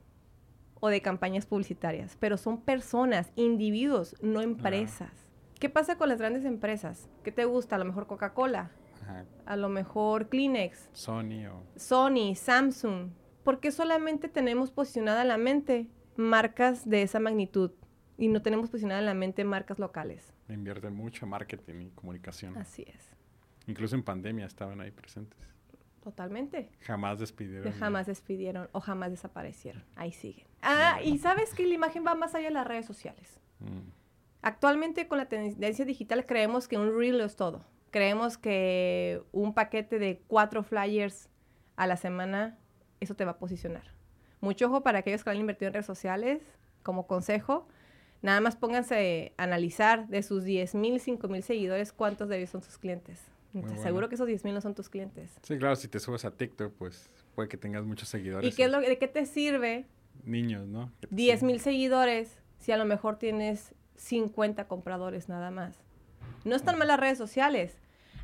o 0.79 0.89
de 0.89 1.01
campañas 1.01 1.47
publicitarias, 1.47 2.19
pero 2.21 2.37
son 2.37 2.61
personas, 2.61 3.33
individuos, 3.35 4.15
no 4.21 4.43
empresas. 4.43 5.11
¿Qué 5.59 5.71
pasa 5.71 5.97
con 5.97 6.11
las 6.11 6.19
grandes 6.19 6.45
empresas? 6.45 7.09
¿Qué 7.25 7.33
te 7.33 7.47
gusta? 7.47 7.77
A 7.77 7.79
lo 7.79 7.87
mejor 7.87 8.07
Coca-Cola, 8.07 8.71
a 9.47 9.57
lo 9.57 9.71
mejor 9.71 10.29
Kleenex, 10.29 10.91
Sony 10.93 11.47
o... 11.47 11.63
Sony, 11.77 12.35
Samsung. 12.35 13.13
¿Por 13.43 13.61
qué 13.61 13.73
solamente 13.73 14.29
tenemos 14.29 14.71
posicionada 14.71 15.23
en 15.23 15.29
la 15.29 15.39
mente 15.39 15.89
marcas 16.17 16.87
de 16.87 17.01
esa 17.01 17.21
magnitud 17.21 17.71
y 18.19 18.29
no 18.29 18.43
tenemos 18.43 18.69
posicionada 18.69 19.01
en 19.01 19.07
la 19.07 19.15
mente 19.15 19.45
marcas 19.45 19.79
locales? 19.79 20.35
Invierten 20.51 20.95
mucho 20.95 21.25
en 21.25 21.31
marketing 21.31 21.87
y 21.87 21.91
comunicación. 21.93 22.59
Así 22.59 22.85
es. 22.87 23.17
Incluso 23.67 23.95
en 23.95 24.03
pandemia 24.03 24.45
estaban 24.45 24.83
ahí 24.83 24.91
presentes. 24.91 25.53
Totalmente. 26.03 26.69
Jamás 26.81 27.19
despidieron. 27.19 27.73
Jamás 27.73 28.07
despidieron 28.07 28.69
o 28.73 28.81
jamás 28.81 29.11
desaparecieron. 29.11 29.85
Ahí 29.95 30.13
siguen. 30.13 30.47
Ah, 30.61 31.01
y 31.03 31.19
sabes 31.19 31.55
que 31.55 31.65
la 31.67 31.75
imagen 31.75 32.05
va 32.05 32.15
más 32.15 32.35
allá 32.35 32.49
de 32.49 32.55
las 32.55 32.67
redes 32.67 32.87
sociales. 32.87 33.39
Mm. 33.61 33.91
Actualmente 34.43 35.07
con 35.07 35.19
la 35.19 35.27
tendencia 35.27 35.85
digital 35.85 36.27
creemos 36.27 36.67
que 36.67 36.77
un 36.77 36.99
reel 36.99 37.21
es 37.21 37.37
todo. 37.37 37.65
Creemos 37.91 38.37
que 38.37 39.23
un 39.31 39.55
paquete 39.55 39.99
de 39.99 40.23
cuatro 40.27 40.65
flyers 40.65 41.29
a 41.77 41.87
la 41.87 41.97
semana, 41.97 42.59
eso 43.01 43.15
te 43.15 43.25
va 43.25 43.33
a 43.33 43.39
posicionar. 43.39 43.85
Mucho 44.41 44.67
ojo 44.67 44.83
para 44.83 45.01
aquellos 45.01 45.23
que 45.23 45.31
han 45.31 45.37
invertido 45.37 45.69
en 45.69 45.75
redes 45.75 45.87
sociales, 45.87 46.43
como 46.83 47.07
consejo, 47.07 47.69
nada 48.23 48.41
más 48.41 48.57
pónganse 48.57 49.35
a 49.37 49.45
analizar 49.45 50.09
de 50.09 50.23
sus 50.25 50.43
10 50.43 50.75
mil, 50.75 50.99
5 50.99 51.29
mil 51.29 51.45
seguidores, 51.45 51.93
cuántos 51.93 52.29
de 52.29 52.39
ellos 52.39 52.51
son 52.51 52.63
sus 52.63 52.79
clientes. 52.79 53.32
Te 53.53 53.75
aseguro 53.75 54.09
que 54.09 54.15
esos 54.15 54.27
10 54.27 54.45
mil 54.45 54.55
no 54.55 54.61
son 54.61 54.75
tus 54.75 54.89
clientes. 54.89 55.31
Sí, 55.43 55.59
claro, 55.59 55.77
si 55.77 55.89
te 55.89 56.01
subes 56.01 56.25
a 56.25 56.31
TikTok, 56.31 56.73
pues 56.73 57.11
puede 57.35 57.49
que 57.49 57.59
tengas 57.59 57.85
muchos 57.85 58.09
seguidores. 58.09 58.51
¿Y 58.51 58.57
qué 58.57 58.65
es 58.65 58.71
lo, 58.71 58.81
de 58.81 58.99
qué 58.99 59.09
te 59.09 59.27
sirve? 59.27 59.87
Niños, 60.25 60.67
¿no? 60.67 60.91
10 61.11 61.43
mil 61.43 61.61
seguidores 61.61 62.39
si 62.59 62.73
a 62.73 62.77
lo 62.77 62.85
mejor 62.85 63.19
tienes 63.19 63.75
50 63.97 64.69
compradores 64.69 65.29
nada 65.29 65.51
más. 65.51 65.77
No 66.45 66.57
están 66.57 66.79
mal 66.79 66.89
las 66.89 66.99
redes 66.99 67.19
sociales. 67.19 67.77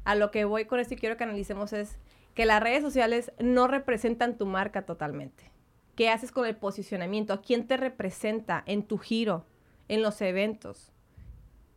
A 0.04 0.14
lo 0.14 0.30
que 0.30 0.44
voy 0.44 0.64
con 0.64 0.80
esto 0.80 0.94
y 0.94 0.96
quiero 0.96 1.16
que 1.16 1.24
analicemos 1.24 1.72
es 1.72 1.98
que 2.34 2.46
las 2.46 2.62
redes 2.62 2.82
sociales 2.82 3.32
no 3.38 3.66
representan 3.66 4.38
tu 4.38 4.46
marca 4.46 4.86
totalmente. 4.86 5.50
¿Qué 5.94 6.08
haces 6.08 6.30
con 6.32 6.46
el 6.46 6.56
posicionamiento? 6.56 7.32
¿A 7.32 7.42
quién 7.42 7.66
te 7.66 7.76
representa 7.76 8.62
en 8.66 8.84
tu 8.84 8.98
giro, 8.98 9.44
en 9.88 10.02
los 10.02 10.20
eventos? 10.22 10.92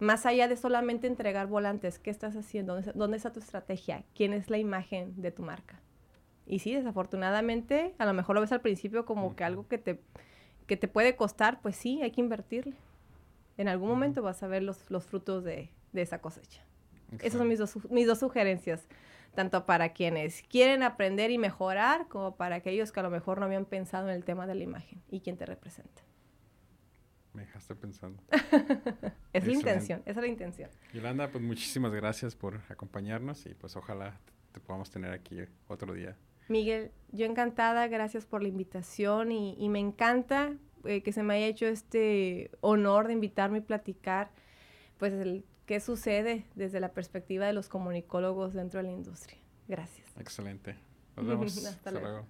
Más 0.02 0.26
allá 0.26 0.50
de 0.50 0.58
solamente 0.58 1.08
entregar 1.08 1.48
volantes, 1.48 1.98
¿qué 1.98 2.10
estás 2.10 2.36
haciendo? 2.36 2.82
¿Dónde 2.94 3.16
está 3.16 3.32
tu 3.32 3.40
estrategia? 3.40 4.04
¿Quién 4.14 4.34
es 4.34 4.50
la 4.50 4.58
imagen 4.58 5.22
de 5.22 5.32
tu 5.32 5.44
marca? 5.44 5.80
Y 6.46 6.60
sí, 6.60 6.76
desafortunadamente, 6.76 7.96
a 7.98 8.06
lo 8.06 8.14
mejor 8.14 8.36
lo 8.36 8.42
ves 8.42 8.52
al 8.52 8.62
principio 8.62 9.06
como 9.06 9.36
que 9.36 9.46
algo 9.46 9.68
que 9.70 9.78
te, 9.78 10.02
que 10.68 10.76
te 10.76 10.90
puede 10.90 11.16
costar, 11.16 11.62
pues 11.62 11.78
sí, 11.78 12.02
hay 12.02 12.12
que 12.12 12.20
invertirle 12.20 12.76
en 13.62 13.68
algún 13.68 13.90
momento 13.90 14.22
vas 14.22 14.42
a 14.44 14.48
ver 14.48 14.64
los, 14.64 14.90
los 14.90 15.06
frutos 15.06 15.44
de, 15.44 15.70
de, 15.94 16.02
esa 16.02 16.20
cosecha. 16.20 16.64
Esas 17.20 17.38
son 17.38 17.48
mis 17.48 17.60
dos, 17.60 17.78
mis 17.92 18.08
dos 18.08 18.20
sugerencias, 18.20 18.88
tanto 19.36 19.66
para 19.66 19.94
quienes 19.94 20.42
quieren 20.44 20.82
aprender 20.82 21.30
y 21.30 21.38
mejorar, 21.38 22.08
como 22.08 22.36
para 22.36 22.56
aquellos 22.56 22.92
que 22.92 23.02
a 23.02 23.04
lo 23.04 23.10
mejor 23.10 23.40
no 23.40 23.46
habían 23.46 23.66
pensado 23.66 24.10
en 24.10 24.16
el 24.16 24.24
tema 24.24 24.48
de 24.48 24.56
la 24.56 24.64
imagen 24.64 25.02
y 25.10 25.20
quién 25.20 25.38
te 25.38 25.46
representa. 25.46 26.02
Me 27.34 27.44
dejaste 27.44 27.76
pensando. 27.76 28.22
es 29.34 29.48
la 29.48 29.54
intención, 29.54 30.02
esa 30.06 30.20
es 30.20 30.26
la 30.26 30.28
intención. 30.28 30.70
Yolanda, 30.94 31.32
pues 31.32 31.44
muchísimas 31.44 31.91
gracias 31.94 32.36
por 32.36 32.62
acompañarnos 32.70 33.46
y 33.46 33.54
pues 33.54 33.76
ojalá 33.76 34.20
te 34.52 34.60
podamos 34.60 34.89
tener 34.89 35.13
aquí 35.13 35.38
otro 35.67 35.94
día. 35.94 36.17
Miguel, 36.50 36.91
yo 37.12 37.26
encantada, 37.26 37.88
gracias 37.88 38.26
por 38.26 38.41
la 38.41 38.50
invitación 38.50 39.32
y, 39.32 39.56
y 39.58 39.70
me 39.70 39.80
encanta 39.80 40.58
eh, 40.86 41.04
que 41.04 41.12
se 41.12 41.24
me 41.24 41.36
haya 41.36 41.48
hecho 41.48 41.67
este 41.67 42.52
honor 42.62 43.08
de 43.08 43.13
invitarme 43.13 43.60
y 43.60 43.62
platicar, 43.62 44.32
pues, 44.98 45.13
el, 45.13 45.46
qué 45.65 45.80
sucede 45.80 46.46
desde 46.56 46.80
la 46.80 46.91
perspectiva 46.91 47.46
de 47.46 47.54
los 47.54 47.70
comunicólogos 47.70 48.54
dentro 48.54 48.80
de 48.80 48.88
la 48.88 48.91
industria. 48.91 49.38
Gracias. 49.67 50.08
Excelente. 50.20 50.76
Nos 51.15 51.26
vemos. 51.28 51.65
Hasta, 51.65 51.91
luego. 51.91 52.26